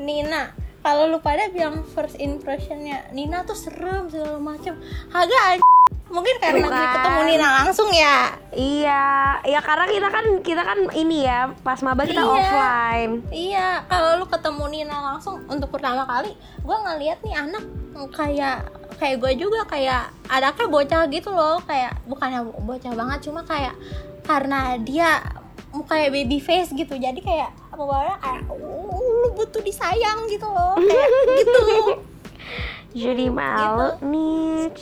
Nina 0.00 0.65
kalau 0.86 1.10
lu 1.10 1.18
pada 1.18 1.50
bilang 1.50 1.82
first 1.90 2.14
impressionnya 2.16 3.10
Nina 3.10 3.42
tuh 3.42 3.58
serem 3.58 4.06
segala 4.06 4.38
macem 4.38 4.78
agak 5.10 5.58
aja 5.58 5.66
mungkin 6.06 6.38
karena 6.38 6.62
Bukan. 6.62 6.90
ketemu 6.94 7.20
Nina 7.26 7.48
langsung 7.58 7.90
ya 7.90 8.30
Iya, 8.54 9.04
ya 9.42 9.60
karena 9.60 9.84
kita 9.90 10.08
kan 10.08 10.24
kita 10.40 10.62
kan 10.62 10.78
ini 10.94 11.26
ya 11.26 11.50
pas 11.60 11.82
maba 11.82 12.06
kita 12.08 12.22
Iya. 12.22 12.30
offline. 12.32 13.12
Iya, 13.28 13.68
kalau 13.84 14.22
lu 14.22 14.24
ketemu 14.24 14.64
Nina 14.70 14.96
langsung 15.12 15.44
untuk 15.44 15.68
pertama 15.68 16.08
kali, 16.08 16.32
gue 16.64 16.76
ngeliat 16.80 17.20
nih 17.20 17.36
anak 17.36 17.64
kayak 18.16 18.64
kayak 18.96 19.20
gue 19.20 19.32
juga 19.36 19.68
kayak 19.68 20.08
anaknya 20.32 20.66
bocah 20.72 21.02
gitu 21.12 21.28
loh, 21.36 21.60
kayak 21.68 22.00
bukannya 22.08 22.48
bocah 22.64 22.92
banget, 22.96 23.18
cuma 23.28 23.44
kayak 23.44 23.76
karena 24.24 24.80
dia 24.80 25.20
kayak 25.84 26.08
baby 26.08 26.40
face 26.40 26.72
gitu, 26.72 26.96
jadi 26.96 27.20
kayak 27.20 27.50
apa 27.68 27.82
kayak 28.16 28.40
"Uh, 28.48 29.05
butuh 29.36 29.60
disayang 29.60 30.24
gitu 30.32 30.48
loh, 30.48 30.74
kayak 30.80 31.08
gitu. 31.44 31.62
Jadi 32.96 33.26
malu 33.28 33.92
nih. 34.08 34.72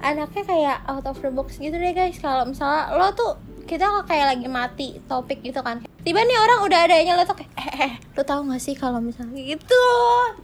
Anaknya 0.00 0.42
kayak 0.48 0.76
out 0.88 1.04
of 1.04 1.20
the 1.20 1.28
box 1.28 1.60
gitu 1.60 1.76
deh 1.76 1.92
guys. 1.92 2.16
Kalau 2.16 2.48
misalnya 2.48 2.96
lo 2.96 3.12
tuh 3.12 3.36
kita 3.62 3.88
kok 3.88 4.04
kayak 4.10 4.36
lagi 4.36 4.48
mati 4.50 4.88
topik 5.06 5.40
gitu 5.40 5.62
kan 5.62 5.80
tiba 6.02 6.18
nih 6.26 6.34
orang 6.34 6.66
udah 6.66 6.78
adanya 6.82 7.14
lo 7.14 7.22
tuh 7.22 7.38
kayak 7.38 7.52
eh, 7.56 7.88
eh 7.88 7.92
lo 8.18 8.22
tau 8.26 8.42
gak 8.42 8.58
sih 8.58 8.74
kalau 8.74 8.98
misalnya 8.98 9.38
gitu 9.38 9.86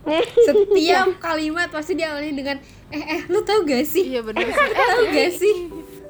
Setiap 0.48 1.18
kalimat 1.18 1.68
pasti 1.68 1.98
diawali 1.98 2.30
dengan 2.32 2.56
eh 2.94 3.04
eh 3.04 3.20
lu 3.28 3.42
tau 3.44 3.66
gak 3.66 3.84
sih? 3.84 4.16
Iya 4.16 4.24
bener 4.24 4.48
Eh 4.48 4.54
tau 4.94 5.02
gak 5.10 5.30
sih? 5.34 5.56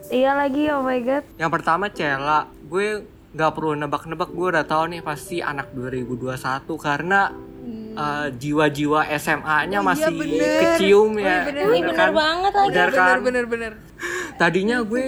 Iya 0.09 0.33
lagi, 0.33 0.73
oh 0.73 0.81
my 0.81 1.01
god. 1.05 1.25
Yang 1.37 1.51
pertama 1.53 1.93
Cela, 1.93 2.49
gue 2.65 3.05
nggak 3.39 3.55
perlu 3.55 3.79
nebak-nebak 3.79 4.35
gue 4.35 4.47
udah 4.51 4.67
tahu 4.67 4.91
nih 4.91 5.01
pasti 5.01 5.39
anak 5.39 5.71
2021 5.71 6.35
karena 6.75 7.31
eh, 7.95 8.27
jiwa-jiwa 8.35 9.07
SMA-nya 9.15 9.79
masih 9.79 10.11
bener. 10.11 10.59
kecium 10.75 11.15
Oh, 11.15 11.23
ya. 11.23 11.23
iya 11.23 11.39
bener. 11.47 11.63
ini 11.71 11.81
bener 11.87 12.11
banget 12.11 12.53
lagi 12.53 12.71
Bener 12.75 12.91
kan? 12.91 13.07
Bener 13.07 13.23
bener 13.23 13.45
bener. 13.47 13.73
Tadinya 14.35 14.83
gue 14.83 15.07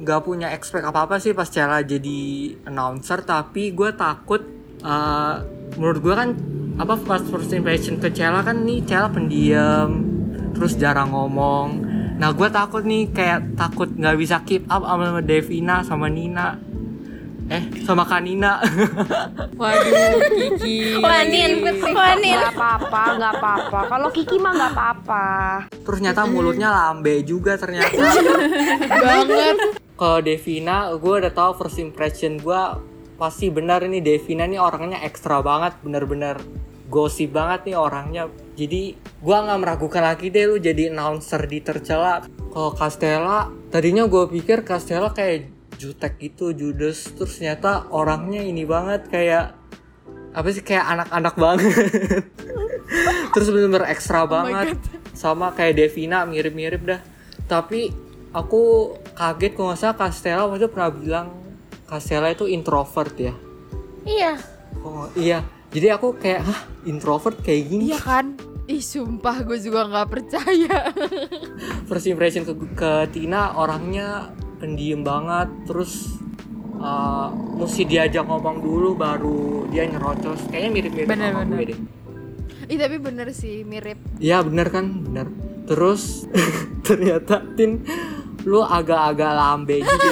nggak 0.00 0.20
punya 0.22 0.54
expect 0.54 0.86
apa-apa 0.86 1.18
sih 1.18 1.34
pas 1.34 1.50
Cela 1.50 1.82
jadi 1.82 2.20
announcer 2.64 3.20
tapi 3.20 3.74
gue 3.74 3.90
takut 3.98 4.46
eh, 4.80 5.34
menurut 5.74 5.98
gue 5.98 6.14
kan 6.14 6.30
apa 6.78 6.94
pas 7.02 7.20
first 7.20 7.50
impression 7.50 7.98
ke 7.98 8.14
Cela 8.14 8.46
kan 8.46 8.62
nih 8.62 8.86
Cela 8.86 9.10
pendiam 9.10 10.06
terus 10.54 10.78
jarang 10.78 11.10
ngomong 11.10 11.82
nah 12.16 12.30
gue 12.30 12.46
takut 12.46 12.86
nih 12.86 13.10
kayak 13.10 13.58
takut 13.58 13.90
nggak 13.90 14.16
bisa 14.16 14.38
keep 14.46 14.64
up 14.70 14.86
sama 14.86 15.18
Devina 15.20 15.82
sama 15.82 16.06
Nina 16.08 16.69
eh 17.50 17.62
sama 17.82 18.06
Kanina 18.06 18.62
Waduh, 19.60 20.22
Kiki. 20.30 20.96
Wanin 20.96 21.60
Wanin 21.84 22.38
Gak 22.38 22.54
apa-apa, 22.54 23.02
gak 23.18 23.32
apa-apa. 23.36 23.78
Kalau 23.88 24.08
Kiki 24.08 24.36
mah 24.38 24.54
gak 24.54 24.72
apa-apa. 24.72 25.24
terus 25.82 25.98
nyata 25.98 26.24
mulutnya 26.24 26.70
lambe 26.70 27.20
juga 27.22 27.54
ternyata 27.54 27.90
banget. 29.04 29.56
kalau 29.92 30.18
Devina 30.20 30.88
gue 30.92 31.14
udah 31.18 31.30
tahu 31.30 31.50
first 31.56 31.76
impression 31.78 32.38
gue 32.38 32.62
pasti 33.16 33.50
benar 33.50 33.82
ini 33.82 33.98
Devina 33.98 34.46
nih 34.46 34.56
orangnya 34.56 35.02
ekstra 35.02 35.42
banget 35.42 35.76
bener-bener 35.80 36.38
gosip 36.86 37.30
banget 37.30 37.66
nih 37.66 37.76
orangnya 37.76 38.22
jadi 38.54 38.82
gue 38.96 39.36
nggak 39.36 39.58
meragukan 39.58 40.02
lagi 40.02 40.26
deh 40.28 40.46
lu 40.46 40.56
jadi 40.56 40.88
announcer 40.88 41.44
di 41.44 41.60
tercela 41.60 42.22
kalau 42.48 42.72
Castella 42.72 43.46
tadinya 43.68 44.06
gue 44.06 44.24
pikir 44.30 44.62
Castella 44.62 45.10
kayak 45.10 45.59
jutek 45.80 46.20
gitu 46.20 46.52
judes. 46.52 47.08
Terus 47.16 47.40
ternyata 47.40 47.88
orangnya 47.88 48.44
ini 48.44 48.68
banget 48.68 49.08
kayak 49.08 49.56
apa 50.36 50.48
sih 50.52 50.60
kayak 50.60 50.84
anak-anak 50.84 51.34
banget. 51.40 51.88
Terus 53.32 53.48
bener-bener 53.48 53.88
ekstra 53.88 54.28
banget. 54.28 54.76
Sama 55.16 55.56
kayak 55.56 55.80
Devina 55.80 56.28
mirip-mirip 56.28 56.84
dah. 56.84 57.00
Tapi 57.48 57.88
aku 58.36 58.94
kaget 59.16 59.52
kalau 59.56 59.72
nggak 59.72 59.80
salah 59.80 59.96
Castella 59.96 60.44
waktu 60.46 60.60
itu 60.62 60.68
pernah 60.68 60.90
bilang 60.92 61.26
Castella 61.88 62.28
itu 62.30 62.44
introvert 62.46 63.14
ya. 63.16 63.34
Iya. 64.04 64.32
Oh 64.84 65.08
iya. 65.16 65.42
Jadi 65.70 65.86
aku 65.90 66.18
kayak 66.18 66.42
hah 66.46 66.60
introvert 66.86 67.38
kayak 67.42 67.62
gini? 67.70 67.94
Iya 67.94 68.00
kan? 68.02 68.26
Ih 68.70 68.82
sumpah 68.82 69.42
gue 69.42 69.58
juga 69.58 69.86
nggak 69.86 70.08
percaya. 70.10 70.94
first 71.90 72.06
impression 72.06 72.46
ke, 72.46 72.54
ke 72.78 72.90
Tina 73.10 73.58
orangnya 73.58 74.30
pendiam 74.60 75.00
banget 75.00 75.48
terus 75.64 76.20
uh, 76.76 77.32
mesti 77.56 77.88
diajak 77.88 78.28
ngomong 78.28 78.60
dulu 78.60 78.94
baru 78.94 79.64
dia 79.72 79.88
nyerocos. 79.88 80.46
Kayaknya 80.52 80.70
mirip-mirip 80.70 81.08
Bener, 81.08 81.30
sama 81.32 81.42
bener. 81.42 81.56
gue 81.56 81.64
deh. 81.72 81.80
Ih 82.70 82.78
tapi 82.78 82.96
bener 83.02 83.26
sih 83.34 83.66
mirip. 83.66 83.98
Iya 84.22 84.44
bener 84.46 84.68
kan? 84.70 84.86
Bener. 84.86 85.26
Terus 85.66 86.28
ternyata 86.86 87.42
Tin 87.56 87.82
lu 88.44 88.64
agak-agak 88.64 89.32
lambe 89.36 89.84
gitu. 89.84 90.08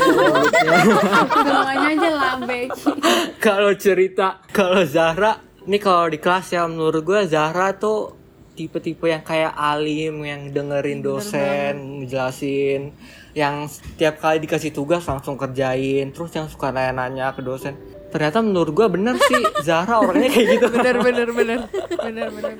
Bawahnya 1.32 1.88
aja 1.96 2.10
lambe. 2.12 2.60
Kalau 3.44 3.72
cerita 3.78 4.42
kalau 4.50 4.84
Zahra 4.84 5.40
ini 5.64 5.76
kalau 5.80 6.08
di 6.08 6.16
kelas 6.20 6.52
ya 6.52 6.64
menurut 6.68 7.04
gue 7.04 7.20
Zahra 7.28 7.76
tuh 7.76 8.16
tipe-tipe 8.52 9.06
yang 9.06 9.22
kayak 9.22 9.54
alim 9.54 10.26
yang 10.26 10.50
dengerin 10.50 10.98
dosen 10.98 12.02
ngejelasin 12.02 12.90
yang 13.38 13.70
setiap 13.70 14.18
kali 14.18 14.42
dikasih 14.42 14.74
tugas 14.74 15.06
langsung 15.06 15.38
kerjain 15.38 16.10
terus 16.10 16.34
yang 16.34 16.50
suka 16.50 16.74
nanya-nanya 16.74 17.30
ke 17.30 17.40
dosen. 17.40 17.78
Ternyata 18.08 18.40
menurut 18.40 18.72
gue 18.72 18.86
bener 18.88 19.14
sih 19.20 19.42
Zara 19.68 20.00
orangnya 20.00 20.32
kayak 20.32 20.46
gitu. 20.58 20.66
Bener 20.74 20.96
bener 20.98 21.28
bener 21.30 21.60
bener 21.94 22.26
bener. 22.34 22.54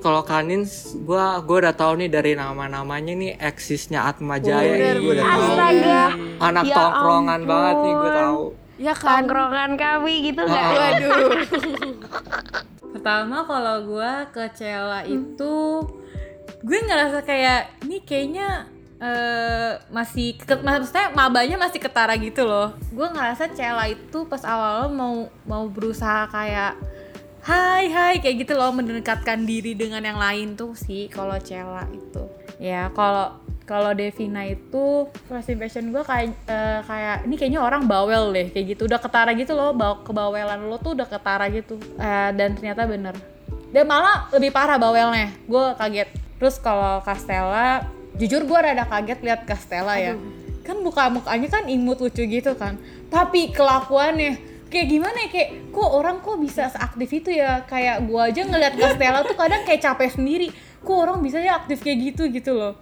Kalau 0.00 0.24
Kanin 0.24 0.64
gue 0.92 1.24
gue 1.46 1.56
udah 1.62 1.74
tahu 1.76 1.92
nih 2.02 2.10
dari 2.10 2.32
nama-namanya 2.34 3.12
nih 3.14 3.32
eksisnya 3.38 4.08
Atma 4.08 4.40
Jaya 4.40 4.74
nih 4.74 4.98
gue 4.98 5.12
udah 5.14 5.26
tahu. 5.28 5.42
Astaga. 5.46 6.02
anak 6.42 6.64
Ya 6.64 6.74
tongkrongan 6.74 7.40
banget 7.44 7.74
nih 7.76 7.92
gue 7.92 8.00
ampun. 8.02 8.18
tahu. 8.18 8.42
Ya 8.76 8.94
kan? 8.96 9.08
Tongkrongan 9.22 9.70
kami 9.78 10.14
gitu 10.32 10.40
nggak? 10.42 10.64
Ah. 10.64 10.72
waduh. 10.74 11.20
Pertama 12.96 13.36
kalau 13.44 13.76
gue 13.84 14.12
ke 14.32 14.44
Cella 14.56 15.00
itu 15.04 15.54
gue 16.64 16.78
ngerasa 16.82 17.20
kayak 17.22 17.84
ini 17.84 18.00
kayaknya 18.00 18.64
eh, 19.00 19.72
masih 19.92 20.40
ke, 20.40 20.54
maksudnya 20.60 21.12
mabanya 21.12 21.56
masih 21.60 21.80
ketara 21.80 22.16
gitu 22.16 22.44
loh. 22.48 22.72
Gue 22.92 23.08
ngerasa 23.08 23.52
Cella 23.52 23.88
itu 23.88 24.24
pas 24.28 24.42
awal 24.44 24.88
mau 24.92 25.28
mau 25.44 25.64
berusaha 25.68 26.28
kayak 26.32 26.76
hai 27.46 27.86
hai 27.92 28.14
kayak 28.18 28.42
gitu 28.42 28.58
loh 28.58 28.74
mendekatkan 28.74 29.46
diri 29.46 29.78
dengan 29.78 30.02
yang 30.02 30.18
lain 30.18 30.58
tuh 30.58 30.72
sih 30.74 31.06
kalau 31.12 31.36
Cella 31.38 31.84
itu. 31.92 32.24
Ya 32.56 32.88
kalau 32.96 33.36
kalau 33.66 33.90
Devina 33.92 34.46
itu 34.46 35.10
first 35.26 35.50
impression 35.50 35.90
gue 35.90 36.02
kayak 36.06 36.32
eh, 36.48 36.80
kayak 36.86 37.16
ini 37.26 37.34
kayaknya 37.34 37.60
orang 37.60 37.84
bawel 37.84 38.32
deh 38.32 38.48
kayak 38.48 38.76
gitu. 38.76 38.88
Udah 38.88 38.98
ketara 39.02 39.36
gitu 39.36 39.52
loh 39.52 39.76
baw 39.76 40.02
kebawelan 40.06 40.66
lo 40.66 40.80
tuh 40.80 40.96
udah 40.96 41.06
ketara 41.06 41.46
gitu. 41.52 41.76
Eh, 42.00 42.30
dan 42.32 42.56
ternyata 42.56 42.88
bener. 42.88 43.14
Dan 43.74 43.84
malah 43.84 44.30
lebih 44.32 44.54
parah 44.54 44.80
bawelnya. 44.80 45.34
Gue 45.44 45.74
kaget. 45.76 46.08
Terus 46.40 46.56
kalau 46.62 47.02
Castella 47.02 47.95
jujur 48.16 48.42
gue 48.44 48.58
rada 48.58 48.84
kaget 48.88 49.20
lihat 49.22 49.40
Castella 49.44 49.96
ya. 50.00 50.14
Kan 50.66 50.82
muka 50.82 51.06
mukanya 51.12 51.48
kan 51.48 51.64
imut 51.70 52.00
lucu 52.02 52.26
gitu 52.26 52.52
kan. 52.58 52.80
Tapi 53.12 53.54
kelakuannya 53.54 54.56
kayak 54.66 54.86
gimana 54.90 55.16
ya 55.24 55.28
kayak 55.30 55.50
kok 55.70 55.90
orang 55.94 56.18
kok 56.20 56.36
bisa 56.42 56.68
seaktif 56.72 57.08
itu 57.22 57.30
ya? 57.32 57.62
Kayak 57.68 58.04
gue 58.08 58.20
aja 58.20 58.42
ngeliat 58.44 58.74
Castella 58.80 59.20
tuh 59.22 59.36
kadang 59.38 59.62
kayak 59.62 59.80
capek 59.84 60.10
sendiri. 60.10 60.48
Kok 60.82 60.96
orang 60.96 61.18
bisa 61.22 61.38
ya 61.38 61.60
aktif 61.60 61.84
kayak 61.84 61.98
gitu 62.14 62.28
gitu 62.32 62.52
loh. 62.56 62.74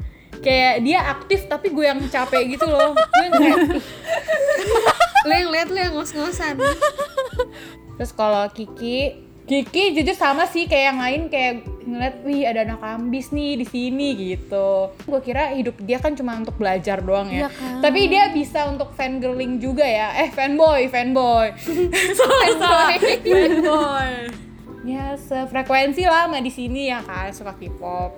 Kayak 0.42 0.82
dia 0.82 0.98
aktif 1.12 1.46
tapi 1.46 1.70
gue 1.70 1.84
yang 1.84 2.00
capek 2.10 2.56
gitu 2.56 2.66
loh. 2.66 2.94
Gue 2.94 3.26
kayak 3.32 3.58
Lo 5.24 5.32
yang 5.32 5.50
liat 5.50 5.68
lo 5.72 5.78
yang 5.80 5.94
ngos-ngosan. 5.96 6.60
Terus 7.96 8.12
kalau 8.12 8.44
Kiki, 8.52 9.24
Kiki 9.44 9.92
jujur 9.92 10.16
sama 10.16 10.48
sih 10.48 10.64
kayak 10.64 10.84
yang 10.88 11.00
lain 11.04 11.22
kayak 11.28 11.68
ngeliat 11.84 12.16
wih 12.24 12.48
ada 12.48 12.64
anak 12.64 12.80
ambis 12.80 13.28
nih 13.28 13.60
di 13.60 13.66
sini 13.68 14.08
gitu. 14.16 14.88
Gue 15.04 15.20
kira 15.20 15.52
hidup 15.52 15.76
dia 15.84 16.00
kan 16.00 16.16
cuma 16.16 16.32
untuk 16.40 16.56
belajar 16.56 17.04
doang 17.04 17.28
ya. 17.28 17.52
Tapi 17.84 18.08
dia 18.08 18.32
bisa 18.32 18.64
untuk 18.72 18.96
fangirling 18.96 19.60
juga 19.60 19.84
ya. 19.84 20.16
Eh 20.16 20.32
fanboy, 20.32 20.88
fanboy. 20.88 21.52
fanboy. 22.20 22.94
fanboy. 23.20 24.12
Ya 24.84 25.16
sefrekuensi 25.20 26.08
lah 26.08 26.24
sama 26.24 26.40
di 26.40 26.52
sini 26.52 26.88
ya 26.88 27.04
kan 27.04 27.28
suka 27.36 27.52
K-pop. 27.52 28.16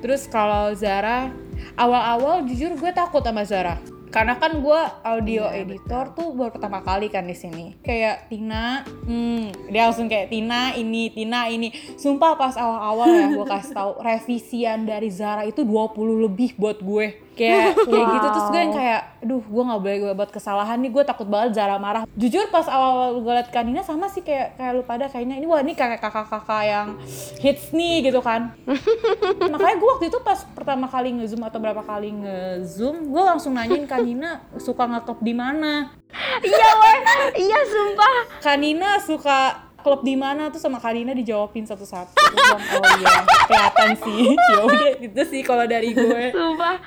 Terus 0.00 0.28
kalau 0.28 0.72
Zara, 0.76 1.32
awal-awal 1.76 2.44
jujur 2.48 2.72
gue 2.76 2.92
takut 2.92 3.20
sama 3.20 3.44
Zara. 3.44 3.80
Karena 4.14 4.38
kan 4.38 4.62
gue 4.62 4.80
audio 5.02 5.50
editor 5.50 6.14
tuh 6.14 6.30
baru 6.38 6.54
pertama 6.54 6.86
kali 6.86 7.10
kan 7.10 7.26
di 7.26 7.34
sini. 7.34 7.74
Kayak 7.82 8.30
Tina, 8.30 8.86
hmm, 8.86 9.74
dia 9.74 9.90
langsung 9.90 10.06
kayak 10.06 10.30
Tina 10.30 10.70
ini, 10.78 11.10
Tina 11.10 11.50
ini. 11.50 11.74
Sumpah 11.98 12.38
pas 12.38 12.54
awal-awal 12.54 13.10
ya 13.10 13.26
gue 13.34 13.42
kasih 13.42 13.74
tahu 13.74 13.90
revisian 13.98 14.86
dari 14.86 15.10
Zara 15.10 15.42
itu 15.42 15.66
20 15.66 16.30
lebih 16.30 16.54
buat 16.54 16.78
gue. 16.78 17.23
Kayak 17.34 17.76
kayak 17.90 18.06
gitu 18.08 18.26
terus 18.30 18.46
gue 18.50 18.60
yang 18.62 18.74
kayak, 18.74 19.00
aduh 19.22 19.42
gue 19.42 19.62
nggak 19.66 19.80
boleh 19.82 19.96
gue 20.00 20.12
buat 20.14 20.30
kesalahan 20.30 20.78
nih. 20.80 20.90
Gue 20.94 21.02
takut 21.04 21.26
banget 21.28 21.58
Zara 21.58 21.76
marah. 21.76 22.02
Jujur 22.14 22.46
pas 22.48 22.66
awal-awal 22.70 23.20
gue 23.20 23.32
liat 23.34 23.50
Kanina 23.50 23.82
sama 23.82 24.06
sih 24.08 24.22
kayak 24.22 24.54
kayak 24.56 24.72
lu 24.78 24.82
pada 24.86 25.10
kayaknya 25.10 25.36
ini 25.42 25.46
wah 25.50 25.60
ini 25.60 25.74
kayak 25.74 25.98
kakak-kakak 25.98 26.62
yang 26.64 26.88
hits 27.42 27.74
nih 27.74 28.06
gitu 28.06 28.22
kan 28.22 28.54
makanya 29.52 29.76
gue 29.76 29.88
waktu 29.90 30.06
itu 30.08 30.18
pas 30.22 30.38
pertama 30.54 30.86
kali 30.86 31.10
ngezoom 31.18 31.42
atau 31.42 31.58
berapa 31.58 31.82
kali 31.82 32.14
ngezoom 32.14 33.10
gue 33.10 33.22
langsung 33.22 33.52
nanyain 33.58 33.84
Kanina 33.84 34.44
suka 34.56 34.86
ngeklub 34.86 35.18
di 35.20 35.34
mana 35.34 35.90
Iya 36.46 36.68
weh, 36.78 36.98
iya 37.42 37.60
sumpah. 37.66 38.38
Kanina 38.38 39.02
suka 39.02 39.63
klub 39.84 40.00
di 40.00 40.16
mana 40.16 40.48
tuh 40.48 40.58
sama 40.58 40.80
Kanina 40.80 41.12
dijawabin 41.12 41.68
satu-satu 41.68 42.16
bilang, 42.16 42.60
oh 42.80 42.92
iya 42.96 43.14
kelihatan 43.44 43.90
sih 44.00 44.24
ya 44.56 44.58
udah 44.64 44.92
gitu 45.04 45.20
sih 45.28 45.40
kalau 45.44 45.68
dari 45.68 45.92
gue 45.92 46.32
Sumpah. 46.32 46.80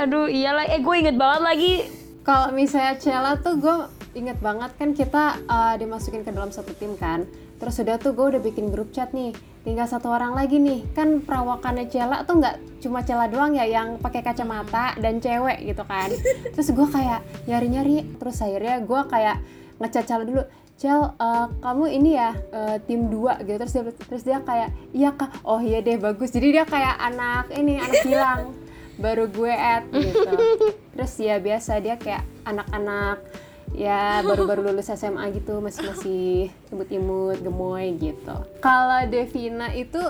Aduh 0.00 0.26
iyalah, 0.26 0.66
eh 0.72 0.80
gue 0.80 0.94
inget 0.96 1.14
banget 1.20 1.42
lagi 1.44 1.74
Kalau 2.22 2.54
misalnya 2.54 2.94
Cella 3.02 3.34
tuh 3.34 3.58
gue 3.58 3.76
inget 4.14 4.38
banget 4.38 4.70
kan 4.78 4.94
kita 4.94 5.42
uh, 5.50 5.74
dimasukin 5.74 6.22
ke 6.22 6.30
dalam 6.30 6.54
satu 6.54 6.70
tim 6.78 6.94
kan. 6.94 7.26
Terus 7.58 7.78
udah 7.82 7.98
tuh 7.98 8.14
gue 8.14 8.26
udah 8.36 8.42
bikin 8.42 8.70
grup 8.70 8.94
chat 8.94 9.10
nih. 9.10 9.34
Tinggal 9.66 9.90
satu 9.90 10.10
orang 10.10 10.34
lagi 10.34 10.62
nih. 10.62 10.86
Kan 10.94 11.22
perawakannya 11.22 11.90
Cella 11.90 12.22
tuh 12.22 12.38
nggak 12.38 12.82
cuma 12.82 13.02
Cella 13.02 13.26
doang 13.26 13.58
ya 13.58 13.66
yang 13.66 13.98
pakai 13.98 14.22
kacamata 14.22 14.94
dan 15.02 15.18
cewek 15.18 15.66
gitu 15.66 15.82
kan. 15.82 16.10
Terus 16.54 16.68
gue 16.70 16.86
kayak 16.90 17.20
nyari-nyari. 17.50 18.06
Terus 18.22 18.36
akhirnya 18.38 18.76
gue 18.82 19.00
kayak 19.10 19.36
ngecat 19.82 20.04
Cella 20.06 20.24
dulu. 20.26 20.42
Cel, 20.82 21.14
uh, 21.14 21.46
kamu 21.62 21.94
ini 21.94 22.18
ya 22.18 22.34
uh, 22.50 22.74
tim 22.82 23.06
2 23.06 23.46
gitu. 23.46 23.54
Terus 23.54 23.70
dia 23.70 23.82
terus 23.94 24.22
dia 24.26 24.38
kayak 24.42 24.74
iya 24.90 25.14
kak. 25.14 25.46
Oh 25.46 25.62
iya 25.62 25.78
deh 25.78 25.94
bagus. 25.94 26.34
Jadi 26.34 26.58
dia 26.58 26.66
kayak 26.66 26.98
anak 26.98 27.54
ini 27.54 27.78
anak 27.78 28.02
hilang. 28.10 28.50
Baru 28.98 29.30
gue 29.30 29.54
add 29.54 29.86
gitu. 29.94 30.34
Terus 30.98 31.12
ya 31.22 31.38
biasa 31.38 31.78
dia 31.78 31.94
kayak 31.94 32.26
anak-anak 32.42 33.22
ya 33.78 34.26
baru-baru 34.26 34.74
lulus 34.74 34.90
SMA 34.90 35.22
gitu. 35.38 35.62
Masih 35.62 35.86
masih 35.86 36.50
imut-imut 36.74 37.38
gemoy 37.46 37.94
gitu. 38.02 38.34
Kalau 38.58 39.06
Devina 39.06 39.70
itu 39.78 40.02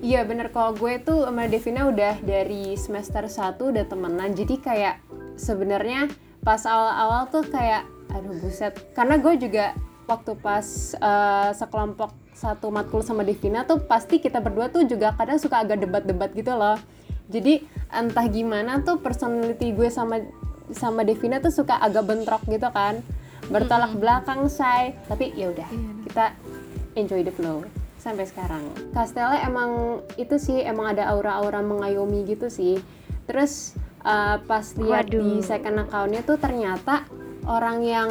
iya 0.00 0.24
bener. 0.24 0.48
Kalau 0.56 0.72
gue 0.72 1.04
tuh 1.04 1.28
sama 1.28 1.52
Devina 1.52 1.84
udah 1.84 2.16
dari 2.24 2.80
semester 2.80 3.28
1 3.28 3.60
udah 3.60 3.84
temenan. 3.84 4.32
Jadi 4.32 4.56
kayak 4.56 5.04
sebenarnya 5.36 6.08
pas 6.40 6.64
awal-awal 6.64 7.28
tuh 7.28 7.44
kayak 7.44 7.84
aduh 8.08 8.32
buset. 8.40 8.72
Karena 8.96 9.20
gue 9.20 9.36
juga 9.36 9.76
waktu 10.04 10.32
pas 10.38 10.66
eh, 10.96 11.50
sekelompok 11.56 12.12
satu 12.34 12.68
matkul 12.68 13.00
sama 13.00 13.22
Devina 13.22 13.62
tuh 13.64 13.80
pasti 13.86 14.18
kita 14.18 14.42
berdua 14.42 14.68
tuh 14.68 14.84
juga 14.84 15.14
kadang 15.14 15.38
suka 15.38 15.62
agak 15.62 15.80
debat-debat 15.86 16.34
gitu 16.34 16.52
loh. 16.52 16.76
Jadi 17.30 17.64
entah 17.88 18.26
gimana 18.28 18.84
tuh 18.84 19.00
personality 19.00 19.72
gue 19.72 19.88
sama 19.88 20.20
sama 20.74 21.06
Devina 21.06 21.40
tuh 21.40 21.54
suka 21.54 21.78
agak 21.80 22.04
bentrok 22.04 22.42
gitu 22.50 22.68
kan. 22.68 23.00
Bertolak 23.48 23.96
belakang 23.96 24.50
say. 24.50 24.98
Tapi 25.08 25.32
ya 25.32 25.54
udah 25.54 25.68
kita 26.04 26.34
enjoy 26.98 27.24
the 27.24 27.32
flow 27.32 27.64
sampai 27.96 28.28
sekarang. 28.28 28.68
Castella 28.92 29.40
emang 29.40 30.04
itu 30.20 30.36
sih 30.36 30.60
emang 30.60 30.92
ada 30.92 31.08
aura-aura 31.16 31.64
mengayomi 31.64 32.28
gitu 32.28 32.52
sih. 32.52 32.76
Terus 33.24 33.72
uh, 34.04 34.36
pas 34.44 34.66
lihat 34.76 35.08
di 35.08 35.40
second 35.40 35.88
accountnya 35.88 36.20
tuh 36.20 36.36
ternyata 36.36 37.08
orang 37.48 37.80
yang 37.80 38.10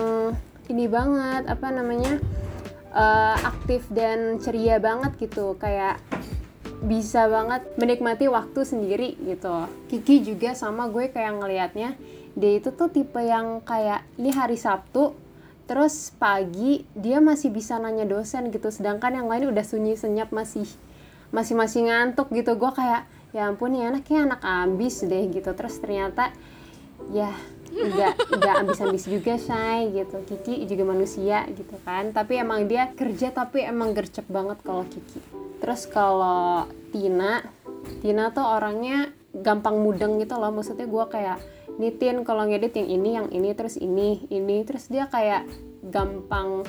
ini 0.72 0.88
banget 0.88 1.50
apa 1.50 1.68
namanya 1.74 2.20
uh, 2.94 3.38
aktif 3.44 3.88
dan 3.92 4.40
ceria 4.40 4.80
banget 4.80 5.16
gitu. 5.20 5.58
Kayak 5.60 6.00
bisa 6.84 7.32
banget 7.32 7.64
menikmati 7.80 8.28
waktu 8.28 8.68
sendiri 8.68 9.16
gitu. 9.24 9.68
Kiki 9.88 10.24
juga 10.24 10.52
sama 10.52 10.92
gue 10.92 11.08
kayak 11.08 11.40
ngelihatnya 11.40 11.96
dia 12.34 12.52
itu 12.58 12.74
tuh 12.74 12.90
tipe 12.90 13.22
yang 13.22 13.62
kayak 13.64 14.04
ini 14.18 14.34
hari 14.34 14.58
Sabtu 14.58 15.14
terus 15.64 16.12
pagi 16.20 16.84
dia 16.92 17.24
masih 17.24 17.54
bisa 17.56 17.80
nanya 17.80 18.04
dosen 18.04 18.52
gitu 18.52 18.68
sedangkan 18.68 19.16
yang 19.16 19.32
lain 19.32 19.48
udah 19.48 19.64
sunyi 19.64 19.96
senyap 19.96 20.34
masih 20.36 20.68
masih 21.32 21.56
masih 21.56 21.88
ngantuk 21.88 22.28
gitu. 22.36 22.60
Gue 22.60 22.72
kayak 22.76 23.08
ya 23.32 23.48
ampun 23.48 23.74
ya 23.74 23.90
anaknya 23.90 24.28
anak 24.28 24.42
ambis 24.44 25.08
deh 25.08 25.24
gitu. 25.32 25.56
Terus 25.56 25.80
ternyata 25.80 26.36
ya 27.16 27.32
nggak 27.74 28.14
nggak 28.38 28.56
ambis-ambis 28.64 29.10
juga 29.10 29.36
say 29.42 29.90
gitu. 29.90 30.22
Kiki 30.30 30.64
juga 30.70 30.94
manusia 30.94 31.44
gitu 31.50 31.76
kan. 31.82 32.14
Tapi 32.14 32.40
emang 32.40 32.70
dia 32.70 32.94
kerja 32.94 33.34
tapi 33.34 33.66
emang 33.66 33.98
gercep 33.98 34.26
banget 34.30 34.62
kalau 34.62 34.86
Kiki. 34.88 35.20
Terus 35.60 35.90
kalau 35.90 36.70
Tina 36.94 37.42
Tina 38.00 38.32
tuh 38.32 38.46
orangnya 38.46 39.12
gampang 39.34 39.82
mudeng 39.82 40.22
gitu 40.22 40.38
loh. 40.38 40.54
Maksudnya 40.54 40.88
gue 40.88 41.06
kayak 41.10 41.40
nitin 41.82 42.22
kalau 42.22 42.46
ngedit 42.46 42.78
yang 42.78 42.90
ini 42.90 43.10
yang 43.18 43.28
ini 43.34 43.50
terus 43.58 43.76
ini 43.82 44.30
ini. 44.30 44.64
Terus 44.64 44.88
dia 44.88 45.10
kayak 45.10 45.50
gampang 45.84 46.64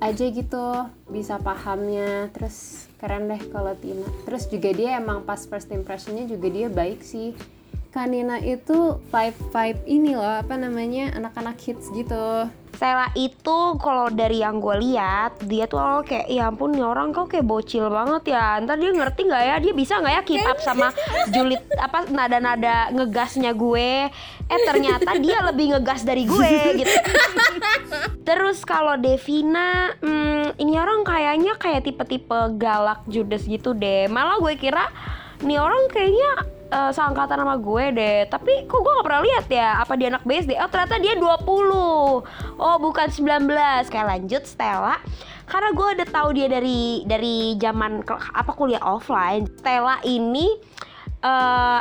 aja 0.00 0.24
gitu 0.30 0.88
bisa 1.10 1.38
pahamnya. 1.38 2.32
Terus 2.34 2.88
keren 2.98 3.30
deh 3.30 3.42
kalau 3.52 3.76
Tina. 3.78 4.08
Terus 4.26 4.48
juga 4.50 4.70
dia 4.74 4.98
emang 4.98 5.22
pas 5.22 5.38
first 5.44 5.70
impressionnya 5.70 6.26
juga 6.26 6.48
dia 6.50 6.66
baik 6.66 7.04
sih 7.04 7.36
Kanina 7.88 8.36
itu 8.36 9.00
vibe 9.08 9.38
vibe 9.48 9.80
ini 9.88 10.12
loh 10.12 10.44
apa 10.44 10.60
namanya 10.60 11.08
anak-anak 11.16 11.56
hits 11.56 11.88
gitu. 11.96 12.44
Stella 12.76 13.10
itu 13.18 13.58
kalau 13.82 14.06
dari 14.06 14.38
yang 14.44 14.62
gue 14.62 14.76
lihat 14.78 15.42
dia 15.50 15.66
tuh 15.66 15.82
awal 15.82 16.06
kayak 16.06 16.30
ya 16.30 16.46
ampun 16.46 16.76
nih 16.76 16.84
orang 16.84 17.10
kok 17.10 17.32
kayak 17.32 17.48
bocil 17.48 17.88
banget 17.88 18.36
ya. 18.36 18.60
Ntar 18.60 18.76
dia 18.78 18.92
ngerti 18.92 19.20
nggak 19.26 19.44
ya? 19.48 19.56
Dia 19.58 19.72
bisa 19.72 19.92
nggak 19.98 20.14
ya 20.14 20.22
keep 20.22 20.44
up 20.46 20.58
sama 20.62 20.92
julid 21.34 21.58
apa 21.80 22.06
nada-nada 22.12 22.92
ngegasnya 22.94 23.56
gue? 23.56 24.12
Eh 24.46 24.60
ternyata 24.68 25.16
dia 25.18 25.42
lebih 25.48 25.74
ngegas 25.74 26.04
dari 26.04 26.28
gue 26.28 26.52
gitu. 26.84 26.92
Terus 28.28 28.62
kalau 28.68 29.00
Devina 29.00 29.96
hmm, 29.98 30.60
ini 30.60 30.76
orang 30.76 31.08
kayaknya 31.08 31.56
kayak 31.56 31.88
tipe-tipe 31.88 32.52
galak 32.60 33.00
judes 33.08 33.48
gitu 33.48 33.72
deh. 33.72 34.06
Malah 34.12 34.38
gue 34.38 34.54
kira 34.60 34.86
nih 35.42 35.58
orang 35.58 35.88
kayaknya 35.90 36.57
eh, 36.68 36.90
seangkatan 36.92 37.40
sama 37.40 37.56
gue 37.56 37.84
deh. 37.96 38.18
Tapi 38.28 38.68
kok 38.68 38.80
gue 38.80 38.92
gak 39.00 39.06
pernah 39.06 39.22
lihat 39.24 39.46
ya 39.48 39.68
Apa 39.80 39.96
dia 39.96 40.08
anak 40.12 40.24
BSD 40.28 40.54
Oh 40.60 40.68
ternyata 40.68 40.96
dia 41.00 41.14
20 41.16 41.44
Oh 42.60 42.76
bukan 42.80 43.08
19 43.08 43.48
Kayak 43.88 44.06
lanjut 44.06 44.42
Stella. 44.44 44.96
Karena 45.48 45.72
gue 45.72 45.86
udah 45.96 46.08
tahu 46.12 46.28
dia 46.36 46.46
dari 46.46 47.08
dari 47.08 47.56
zaman 47.56 48.04
apa 48.12 48.52
kuliah 48.52 48.84
offline 48.84 49.48
Stella 49.56 49.96
ini 50.04 50.44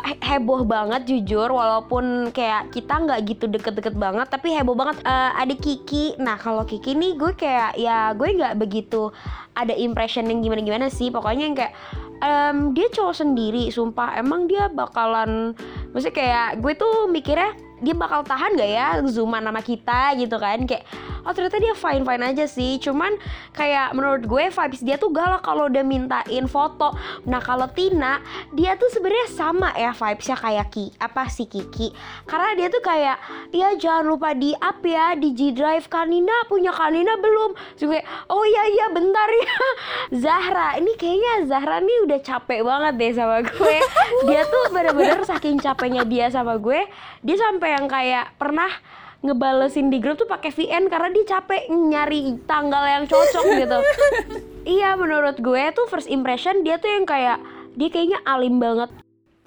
he- 0.07 0.21
heboh 0.23 0.65
banget 0.65 1.05
jujur. 1.05 1.51
Walaupun 1.51 2.31
kayak 2.33 2.73
kita 2.73 2.93
nggak 2.95 3.19
gitu 3.27 3.45
deket-deket 3.51 3.95
banget 3.99 4.27
tapi 4.31 4.55
heboh 4.55 4.73
banget. 4.73 5.03
Eh, 5.03 5.31
ada 5.35 5.53
Kiki. 5.53 6.17
Nah 6.17 6.39
kalau 6.39 6.63
Kiki 6.65 6.95
nih 6.97 7.13
gue 7.19 7.31
kayak 7.37 7.77
ya 7.77 8.15
gue 8.15 8.27
nggak 8.33 8.55
begitu 8.57 9.11
ada 9.57 9.73
impression 9.73 10.29
yang 10.29 10.45
gimana-gimana 10.45 10.87
sih. 10.93 11.09
Pokoknya 11.09 11.43
yang 11.49 11.57
kayak 11.57 11.73
em, 12.21 12.77
dia 12.77 12.87
cowok 12.93 13.15
sendiri 13.17 13.73
sumpah. 13.73 14.15
Emang 14.21 14.45
dia 14.45 14.69
bakalan 14.69 15.57
maksudnya 15.91 16.15
kayak 16.15 16.49
gue 16.61 16.73
tuh 16.77 17.09
mikirnya 17.09 17.57
dia 17.77 17.93
bakal 17.93 18.25
tahan 18.25 18.57
gak 18.57 18.71
ya 18.71 18.87
zooman 19.05 19.43
sama 19.45 19.61
kita 19.61 20.17
gitu 20.17 20.35
kan? 20.41 20.65
Kayak 20.65 20.83
oh 21.27 21.31
ternyata 21.35 21.59
dia 21.59 21.73
fine 21.77 22.03
fine 22.07 22.23
aja 22.23 22.45
sih. 22.49 22.81
Cuman 22.81 23.13
kayak 23.53 23.93
menurut 23.93 24.23
gue 24.25 24.49
vibes 24.49 24.81
dia 24.81 24.95
tuh 24.97 25.13
galak 25.13 25.45
kalau 25.45 25.69
udah 25.69 25.83
mintain 25.85 26.45
foto. 26.49 26.95
Nah 27.29 27.43
kalau 27.43 27.69
Tina 27.69 28.23
dia 28.55 28.73
tuh 28.79 28.89
sebenarnya 28.89 29.29
sama 29.29 29.69
ya 29.77 29.93
vibesnya 29.93 30.37
kayak 30.39 30.67
Ki 30.73 30.89
apa 30.97 31.29
sih 31.29 31.45
Kiki? 31.45 31.93
Karena 32.25 32.57
dia 32.57 32.67
tuh 32.73 32.81
kayak 32.81 33.17
ya 33.53 33.75
jangan 33.77 34.03
lupa 34.07 34.33
di 34.33 34.57
up 34.57 34.81
ya 34.81 35.13
di 35.13 35.35
G 35.37 35.53
Drive 35.53 35.85
Kanina 35.91 36.47
punya 36.49 36.73
Kanina 36.73 37.13
belum? 37.19 37.53
Gue 37.77 38.01
oh 38.31 38.43
iya 38.43 38.63
iya 38.73 38.85
bentar 38.89 39.29
ya. 39.29 39.57
Zahra 40.23 40.79
ini 40.81 40.97
kayaknya 40.97 41.45
Zahra 41.45 41.77
nih 41.83 42.09
udah 42.09 42.19
capek 42.25 42.61
banget 42.65 42.93
deh 42.97 43.11
sama 43.13 43.37
gue. 43.45 43.77
Dia 44.27 44.41
tuh 44.47 44.73
bener-bener 44.73 45.21
saking 45.23 45.59
capeknya 45.61 46.03
dia 46.07 46.31
sama 46.31 46.55
gue 46.57 46.87
dia 47.25 47.35
sampai 47.35 47.66
yang 47.69 47.85
kayak 47.85 48.35
pernah 48.35 48.71
ngebalesin 49.17 49.89
di 49.89 49.97
grup 49.97 50.15
tuh 50.15 50.25
pakai 50.25 50.49
VN 50.49 50.87
karena 50.87 51.09
dia 51.09 51.25
capek 51.27 51.67
nyari 51.67 52.37
tanggal 52.43 52.83
yang 52.85 53.03
cocok 53.03 53.45
gitu. 53.57 53.77
iya 54.77 54.93
menurut 54.93 55.35
gue 55.35 55.63
tuh 55.73 55.85
first 55.85 56.07
impression 56.07 56.61
dia 56.61 56.77
tuh 56.77 56.87
yang 56.87 57.03
kayak 57.03 57.41
dia 57.73 57.89
kayaknya 57.89 58.21
alim 58.23 58.57
banget. 58.57 58.93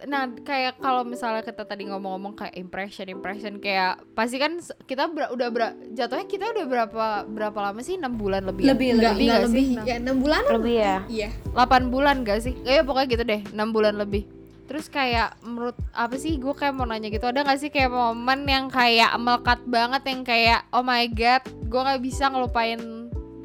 Nah, 0.00 0.32
kayak 0.32 0.80
kalau 0.80 1.04
misalnya 1.04 1.44
kita 1.44 1.60
tadi 1.62 1.84
ngomong-ngomong 1.84 2.32
kayak 2.32 2.56
impression 2.56 3.04
impression 3.06 3.60
kayak 3.60 4.00
pasti 4.16 4.40
kan 4.40 4.56
kita 4.88 5.06
ber- 5.06 5.28
udah 5.28 5.48
ber- 5.52 5.76
jatuhnya 5.92 6.24
kita 6.24 6.48
udah 6.48 6.64
berapa 6.64 7.06
berapa 7.28 7.58
lama 7.60 7.84
sih? 7.84 8.00
6 8.00 8.08
bulan 8.16 8.48
lebih. 8.48 8.64
ya? 8.64 8.72
lebih 8.72 8.88
Enggak, 8.96 9.12
lebih 9.12 9.20
enggak 9.20 9.36
nggak 9.36 9.44
lebih 9.44 9.64
sih? 9.68 9.76
ya 9.84 9.94
enam 10.00 10.16
bulan 10.18 10.42
Lebih 10.48 10.74
ya. 10.74 10.96
iya 11.06 11.28
8 11.52 11.92
bulan 11.92 12.16
gak 12.24 12.40
sih? 12.40 12.56
Ya 12.64 12.80
pokoknya 12.80 13.08
gitu 13.12 13.24
deh, 13.28 13.40
6 13.52 13.76
bulan 13.76 13.94
lebih. 13.94 14.24
Terus 14.70 14.86
kayak 14.86 15.34
menurut 15.42 15.74
apa 15.90 16.14
sih 16.14 16.38
gue 16.38 16.54
kayak 16.54 16.78
mau 16.78 16.86
nanya 16.86 17.10
gitu 17.10 17.26
ada 17.26 17.42
gak 17.42 17.58
sih 17.58 17.74
kayak 17.74 17.90
momen 17.90 18.46
yang 18.46 18.70
kayak 18.70 19.10
melekat 19.18 19.58
banget 19.66 20.02
yang 20.06 20.22
kayak 20.22 20.62
oh 20.70 20.86
my 20.86 21.10
god 21.10 21.42
gue 21.42 21.80
nggak 21.82 21.98
bisa 21.98 22.30
ngelupain 22.30 22.78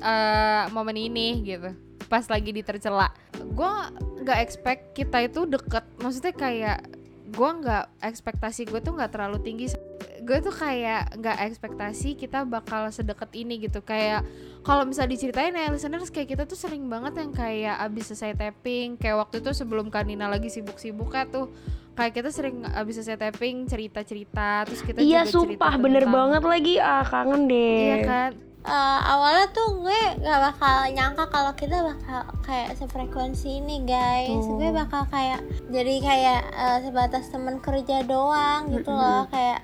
eh, 0.05 0.63
momen 0.69 0.93
ini 0.93 1.41
gitu. 1.41 1.73
Pas 2.05 2.29
lagi 2.29 2.53
di 2.53 2.61
tercela 2.61 3.09
gue 3.41 3.73
nggak 4.21 4.39
expect 4.45 4.93
kita 4.93 5.25
itu 5.25 5.49
deket. 5.49 5.81
Maksudnya 5.97 6.33
kayak 6.37 6.79
gue 7.33 7.49
nggak 7.49 8.05
ekspektasi 8.05 8.69
gue 8.69 8.77
tuh 8.85 8.93
nggak 8.93 9.17
terlalu 9.17 9.41
tinggi 9.41 9.73
gue 10.25 10.37
tuh 10.41 10.49
kayak 10.51 11.15
nggak 11.15 11.37
ekspektasi 11.45 12.17
kita 12.17 12.43
bakal 12.43 12.89
sedekat 12.89 13.29
ini 13.31 13.61
gitu. 13.61 13.79
Kayak 13.79 14.25
kalau 14.61 14.81
misal 14.81 15.05
diceritain 15.05 15.53
ya 15.53 15.69
listeners 15.69 16.09
kayak 16.09 16.27
kita 16.27 16.43
tuh 16.43 16.57
sering 16.57 16.85
banget 16.85 17.13
yang 17.15 17.29
kayak 17.29 17.77
abis 17.79 18.09
selesai 18.09 18.33
tapping 18.33 18.97
kayak 18.97 19.21
waktu 19.21 19.39
itu 19.39 19.53
sebelum 19.53 19.87
Kanina 19.87 20.25
lagi 20.25 20.49
sibuk-sibuknya 20.49 21.29
tuh 21.29 21.53
kayak 21.93 22.11
kita 22.13 22.29
sering 22.29 22.65
abis 22.67 22.97
selesai 22.97 23.21
tapping 23.21 23.65
cerita-cerita 23.65 24.65
terus 24.65 24.81
kita 24.81 24.97
Iya 24.97 25.23
juga 25.23 25.45
cerita 25.45 25.61
sumpah 25.61 25.73
bener 25.77 26.03
tentang- 26.03 26.15
banget 26.17 26.43
lagi. 26.43 26.73
Ah 26.77 27.03
kangen 27.03 27.41
deh. 27.45 27.77
iya 27.79 27.97
kan? 28.03 28.31
Eh, 28.65 28.73
awalnya 29.05 29.45
tuh 29.53 29.77
gue 29.77 29.93
gak 30.19 30.39
bakal 30.41 30.89
nyangka 30.89 31.29
kalau 31.29 31.53
kita 31.53 31.85
bakal 31.85 32.25
kayak 32.41 32.73
sefrekuensi 32.73 33.61
ini 33.61 33.85
guys. 33.85 34.41
Gue 34.41 34.73
bakal 34.73 35.05
kayak 35.05 35.37
jadi 35.69 35.95
kayak 36.01 36.41
eh, 36.51 36.77
sebatas 36.81 37.29
teman 37.29 37.61
kerja 37.61 38.01
doang 38.01 38.73
gitu 38.73 38.89
loh. 38.89 39.29
Kayak 39.29 39.61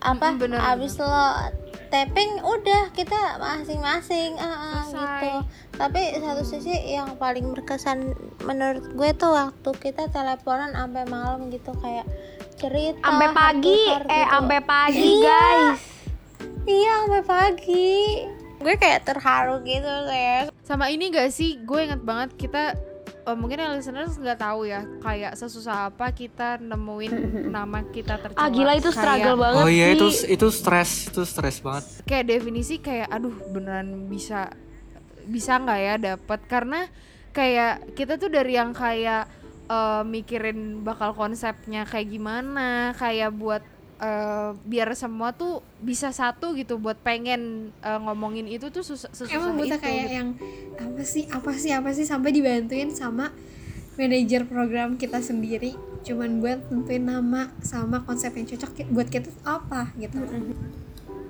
apa 0.00 0.34
bener, 0.34 0.58
abis 0.58 0.96
lo 0.96 1.50
tapping 1.88 2.38
udah 2.38 2.92
kita 2.92 3.16
masing-masing 3.36 4.36
Selesai. 4.36 4.94
gitu 4.94 5.30
tapi 5.74 6.00
satu 6.16 6.42
sisi 6.42 6.70
yang 6.88 7.16
paling 7.16 7.50
berkesan 7.50 8.12
menurut 8.42 8.92
gue 8.92 9.10
tuh 9.12 9.30
waktu 9.30 9.70
kita 9.74 10.06
teleponan 10.08 10.70
sampai 10.70 11.02
malam 11.04 11.48
gitu 11.48 11.72
kayak 11.76 12.04
cerita 12.54 12.98
Sampai 13.00 13.30
pagi, 13.30 13.80
eh 13.86 13.96
gitu. 13.96 14.28
sampai 14.28 14.58
pagi 14.60 15.10
Iya. 15.16 15.30
guys. 15.30 15.82
Iya 16.64 16.92
sampai 17.00 17.22
pagi. 17.24 17.92
Gue 18.58 18.74
kayak 18.74 19.00
terharu 19.04 19.62
gitu 19.62 19.86
kayak. 20.04 20.50
sama 20.60 20.90
ini 20.90 21.08
gak 21.08 21.30
sih 21.30 21.56
gue 21.58 21.80
inget 21.80 22.02
banget 22.02 22.34
kita 22.36 22.74
eh, 23.28 23.36
mungkin 23.36 23.58
yang 23.58 23.72
listeners 23.74 24.14
nggak 24.14 24.38
tahu 24.38 24.64
ya 24.64 24.82
kayak 24.98 25.32
sesusah 25.34 25.88
apa 25.88 26.08
kita 26.10 26.56
nemuin 26.58 27.12
nama 27.54 27.84
kita 27.86 28.16
tercela 28.16 28.40
Ah 28.40 28.48
gila 28.48 28.72
itu 28.72 28.88
Kayak- 28.88 28.96
struggle 28.96 29.36
banget 29.38 29.60
Oh 29.60 29.68
iya 29.68 29.86
itu 29.90 30.06
itu 30.26 30.46
stres, 30.48 30.90
itu 31.06 31.22
stres 31.22 31.60
banget. 31.60 31.84
kayak 32.02 32.24
definisi 32.26 32.78
kayak 32.78 33.06
aduh 33.06 33.36
beneran 33.46 33.88
bisa 34.06 34.48
bisa 35.24 35.56
nggak 35.56 35.78
ya 35.78 35.94
dapat 35.98 36.40
karena 36.44 36.80
kayak 37.30 37.92
kita 37.92 38.16
tuh 38.16 38.28
dari 38.28 38.52
yang 38.52 38.72
kayak 38.72 39.28
eh, 39.66 40.02
mikirin 40.02 40.80
bakal 40.80 41.12
konsepnya 41.12 41.84
kayak 41.84 42.08
gimana 42.08 42.68
kayak 42.94 43.28
buat 43.30 43.60
eh, 43.98 44.50
biar 44.66 44.88
semua 44.94 45.34
tuh 45.34 45.62
bisa 45.82 46.10
satu 46.10 46.54
gitu 46.54 46.78
buat 46.78 46.98
pengen 47.02 47.74
eh, 47.82 48.00
ngomongin 48.02 48.46
itu 48.46 48.70
tuh 48.70 48.82
susah 48.86 49.10
sesusah 49.12 49.36
emang 49.36 49.54
buta 49.58 49.76
itu 49.76 49.78
kayak 49.82 50.04
gitu. 50.06 50.16
yang 50.16 50.28
apa 50.78 51.02
sih 51.02 51.24
apa 51.28 51.52
sih 51.54 51.70
apa 51.74 51.90
sih 51.94 52.04
sampai 52.06 52.30
dibantuin 52.32 52.90
sama 52.94 53.34
manajer 53.98 54.46
program 54.46 54.94
kita 54.94 55.18
sendiri. 55.18 55.74
Cuman 56.06 56.38
buat 56.38 56.70
tentuin 56.70 57.02
nama 57.02 57.50
sama 57.58 58.06
konsep 58.06 58.30
yang 58.38 58.46
cocok 58.46 58.86
buat 58.94 59.10
kita 59.10 59.28
apa 59.42 59.90
gitu 59.98 60.22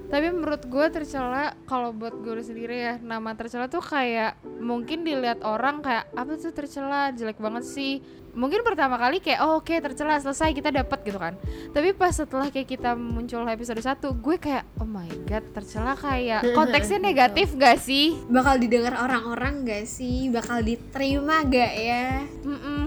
Tapi 0.09 0.27
menurut 0.33 0.65
gue 0.65 0.87
tercela 0.89 1.53
kalau 1.69 1.93
buat 1.93 2.17
gue 2.25 2.41
sendiri 2.41 2.77
ya 2.77 2.95
nama 3.01 3.37
tercela 3.37 3.69
tuh 3.69 3.85
kayak 3.85 4.41
mungkin 4.61 5.05
dilihat 5.05 5.45
orang 5.45 5.85
kayak 5.85 6.09
apa 6.17 6.33
tuh 6.41 6.53
tercela 6.53 7.13
jelek 7.13 7.37
banget 7.37 7.65
sih. 7.69 8.01
Mungkin 8.39 8.63
pertama 8.63 8.97
kali 8.97 9.19
kayak 9.19 9.41
oh 9.45 9.59
oke 9.61 9.73
tercela 9.83 10.17
selesai 10.17 10.55
kita 10.57 10.71
dapat 10.73 11.05
gitu 11.05 11.19
kan. 11.21 11.37
Tapi 11.75 11.93
pas 11.93 12.15
setelah 12.15 12.49
kayak 12.49 12.69
kita 12.71 12.97
muncul 12.97 13.45
episode 13.45 13.81
1 13.83 13.99
gue 14.01 14.37
kayak 14.41 14.65
oh 14.81 14.89
my 14.89 15.09
god 15.29 15.45
tercela 15.53 15.93
kayak 15.93 16.41
konteksnya 16.57 16.99
negatif 17.03 17.53
gak 17.59 17.77
sih? 17.77 18.17
bakal 18.29 18.55
didengar 18.61 18.95
orang-orang 18.95 19.67
gak 19.67 19.85
sih 19.89 20.31
bakal 20.31 20.63
diterima 20.63 21.43
gak 21.49 21.73
ya 21.75 22.23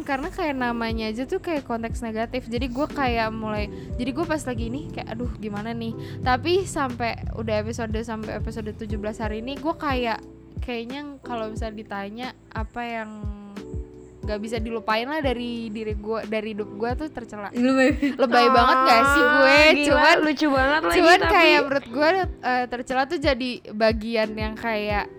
Karena 0.04 0.30
kayak 0.30 0.56
namanya 0.58 1.10
aja 1.10 1.24
tuh 1.26 1.40
kayak 1.40 1.66
konteks 1.66 2.04
negatif. 2.04 2.48
Jadi 2.48 2.68
gue 2.68 2.88
kayak 2.90 3.30
mulai 3.32 3.70
jadi 3.96 4.12
gue 4.12 4.26
pas 4.26 4.42
lagi 4.42 4.68
ini 4.68 4.92
kayak 4.92 5.18
aduh 5.18 5.32
gimana 5.38 5.72
nih? 5.72 5.94
Tapi 6.22 6.66
sampai 6.66 7.18
udah 7.38 7.56
episode 7.62 7.96
sampai 8.02 8.38
episode 8.38 8.72
17 8.74 8.98
hari 9.22 9.40
ini 9.42 9.58
gue 9.58 9.76
kayak 9.78 10.20
kayaknya 10.62 11.18
kalau 11.26 11.50
bisa 11.50 11.74
ditanya 11.74 12.38
apa 12.54 12.82
yang 12.86 13.10
gak 14.22 14.38
bisa 14.38 14.62
dilupain 14.62 15.10
lah 15.10 15.18
dari 15.18 15.74
diri 15.74 15.98
gue 15.98 16.20
dari 16.30 16.54
hidup 16.54 16.70
gue 16.78 16.90
tuh 16.94 17.08
tercela. 17.10 17.50
Lebih 17.50 18.22
lebay 18.22 18.48
banget 18.54 18.78
gak 18.86 19.04
sih 19.10 19.26
gue? 19.26 19.58
gila, 19.58 19.86
cuman 19.90 20.16
lucu 20.22 20.48
banget 20.54 20.82
lagi 20.86 20.96
cuman 21.02 21.20
tapi. 21.20 21.34
kayak 21.34 21.60
menurut 21.66 21.88
gue 21.90 22.10
eh, 22.46 22.66
tercela 22.70 23.04
tuh 23.10 23.20
jadi 23.20 23.52
bagian 23.74 24.30
yang 24.38 24.54
kayak 24.54 25.10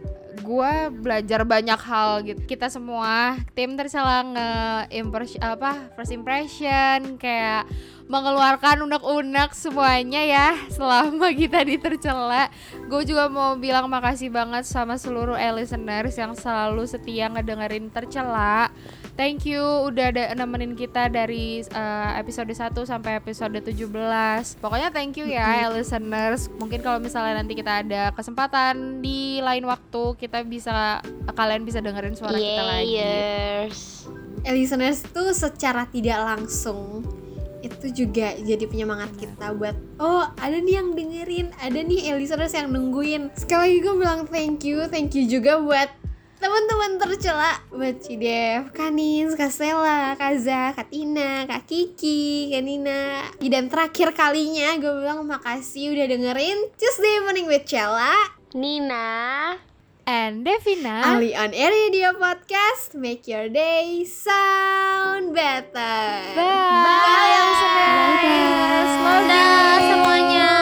gue 0.40 0.72
belajar 0.96 1.44
banyak 1.44 1.76
hal 1.76 2.24
gitu. 2.24 2.40
Kita 2.48 2.72
semua 2.72 3.36
tim 3.52 3.76
tercela 3.76 4.24
nge 4.24 4.50
impress- 4.96 5.40
apa 5.42 5.92
first 5.92 6.14
impression 6.16 7.20
kayak 7.20 7.68
mengeluarkan 8.12 8.84
unek-unek 8.84 9.56
semuanya 9.56 10.20
ya 10.20 10.48
selama 10.68 11.32
kita 11.32 11.64
di 11.64 11.80
tercela. 11.80 12.52
Gue 12.84 13.08
juga 13.08 13.32
mau 13.32 13.56
bilang 13.56 13.88
makasih 13.88 14.28
banget 14.28 14.68
sama 14.68 15.00
seluruh 15.00 15.40
listeners 15.56 16.12
yang 16.20 16.36
selalu 16.36 16.84
setia 16.84 17.32
ngedengerin 17.32 17.88
tercela. 17.88 18.68
Thank 19.16 19.48
you 19.48 19.64
udah 19.88 20.12
ada 20.12 20.36
nemenin 20.36 20.76
kita 20.76 21.08
dari 21.08 21.64
uh, 21.72 22.12
episode 22.20 22.52
1 22.52 22.76
sampai 22.84 23.16
episode 23.16 23.56
17. 23.56 23.80
Pokoknya 24.60 24.92
thank 24.92 25.16
you 25.16 25.24
ya 25.24 25.72
listeners. 25.72 26.52
Mungkin 26.60 26.84
kalau 26.84 27.00
misalnya 27.00 27.40
nanti 27.40 27.56
kita 27.56 27.80
ada 27.80 28.12
kesempatan 28.12 29.00
di 29.00 29.40
lain 29.40 29.64
waktu 29.64 30.20
kita 30.20 30.44
bisa 30.44 31.00
kalian 31.32 31.64
bisa 31.64 31.80
dengerin 31.80 32.12
suara 32.12 32.36
kita 32.36 32.60
lagi. 32.76 32.92
Yes. 32.92 34.04
Listeners 34.44 35.00
tuh 35.08 35.32
secara 35.32 35.88
tidak 35.88 36.18
langsung 36.18 37.11
itu 37.62 38.04
juga 38.04 38.34
jadi 38.36 38.66
penyemangat 38.66 39.14
kita 39.16 39.54
buat 39.54 39.78
oh 40.02 40.26
ada 40.36 40.58
nih 40.58 40.82
yang 40.82 40.98
dengerin 40.98 41.54
ada 41.62 41.78
nih 41.78 42.12
listeners 42.18 42.52
yang 42.52 42.74
nungguin. 42.74 43.30
Sekali 43.38 43.78
lagi 43.78 43.78
gue 43.86 43.94
bilang 43.94 44.20
thank 44.26 44.66
you 44.66 44.84
thank 44.90 45.14
you 45.14 45.24
juga 45.30 45.62
buat 45.62 45.88
teman-teman 46.42 46.98
tercela 46.98 47.62
buat 47.70 48.02
Cidev, 48.02 48.74
Kanis, 48.74 49.38
Stella, 49.38 50.18
Kak 50.18 50.34
Zah, 50.42 50.74
Kak 50.74 50.90
Kiki, 51.70 52.50
Kak 52.50 52.62
Nina. 52.66 53.30
Dan 53.38 53.70
terakhir 53.70 54.10
kalinya 54.10 54.74
gue 54.74 54.90
bilang 54.90 55.22
makasih 55.22 55.94
udah 55.94 56.06
dengerin 56.10 56.58
Tuesday 56.74 57.22
Morning 57.22 57.46
with 57.46 57.62
Cella. 57.62 58.10
Nina. 58.58 59.71
And 60.06 60.42
Devina. 60.44 61.06
Ali 61.06 61.30
on 61.34 61.54
Air 61.54 61.70
Radio 61.70 62.10
Podcast 62.18 62.94
Make 62.98 63.28
your 63.30 63.46
day 63.48 64.02
sound 64.04 65.30
better 65.30 66.02
Bye, 66.34 67.38
listeners. 67.38 68.02
Love 68.02 68.26
you. 68.26 68.42
Dah 69.30 69.78
semuanya. 69.78 70.61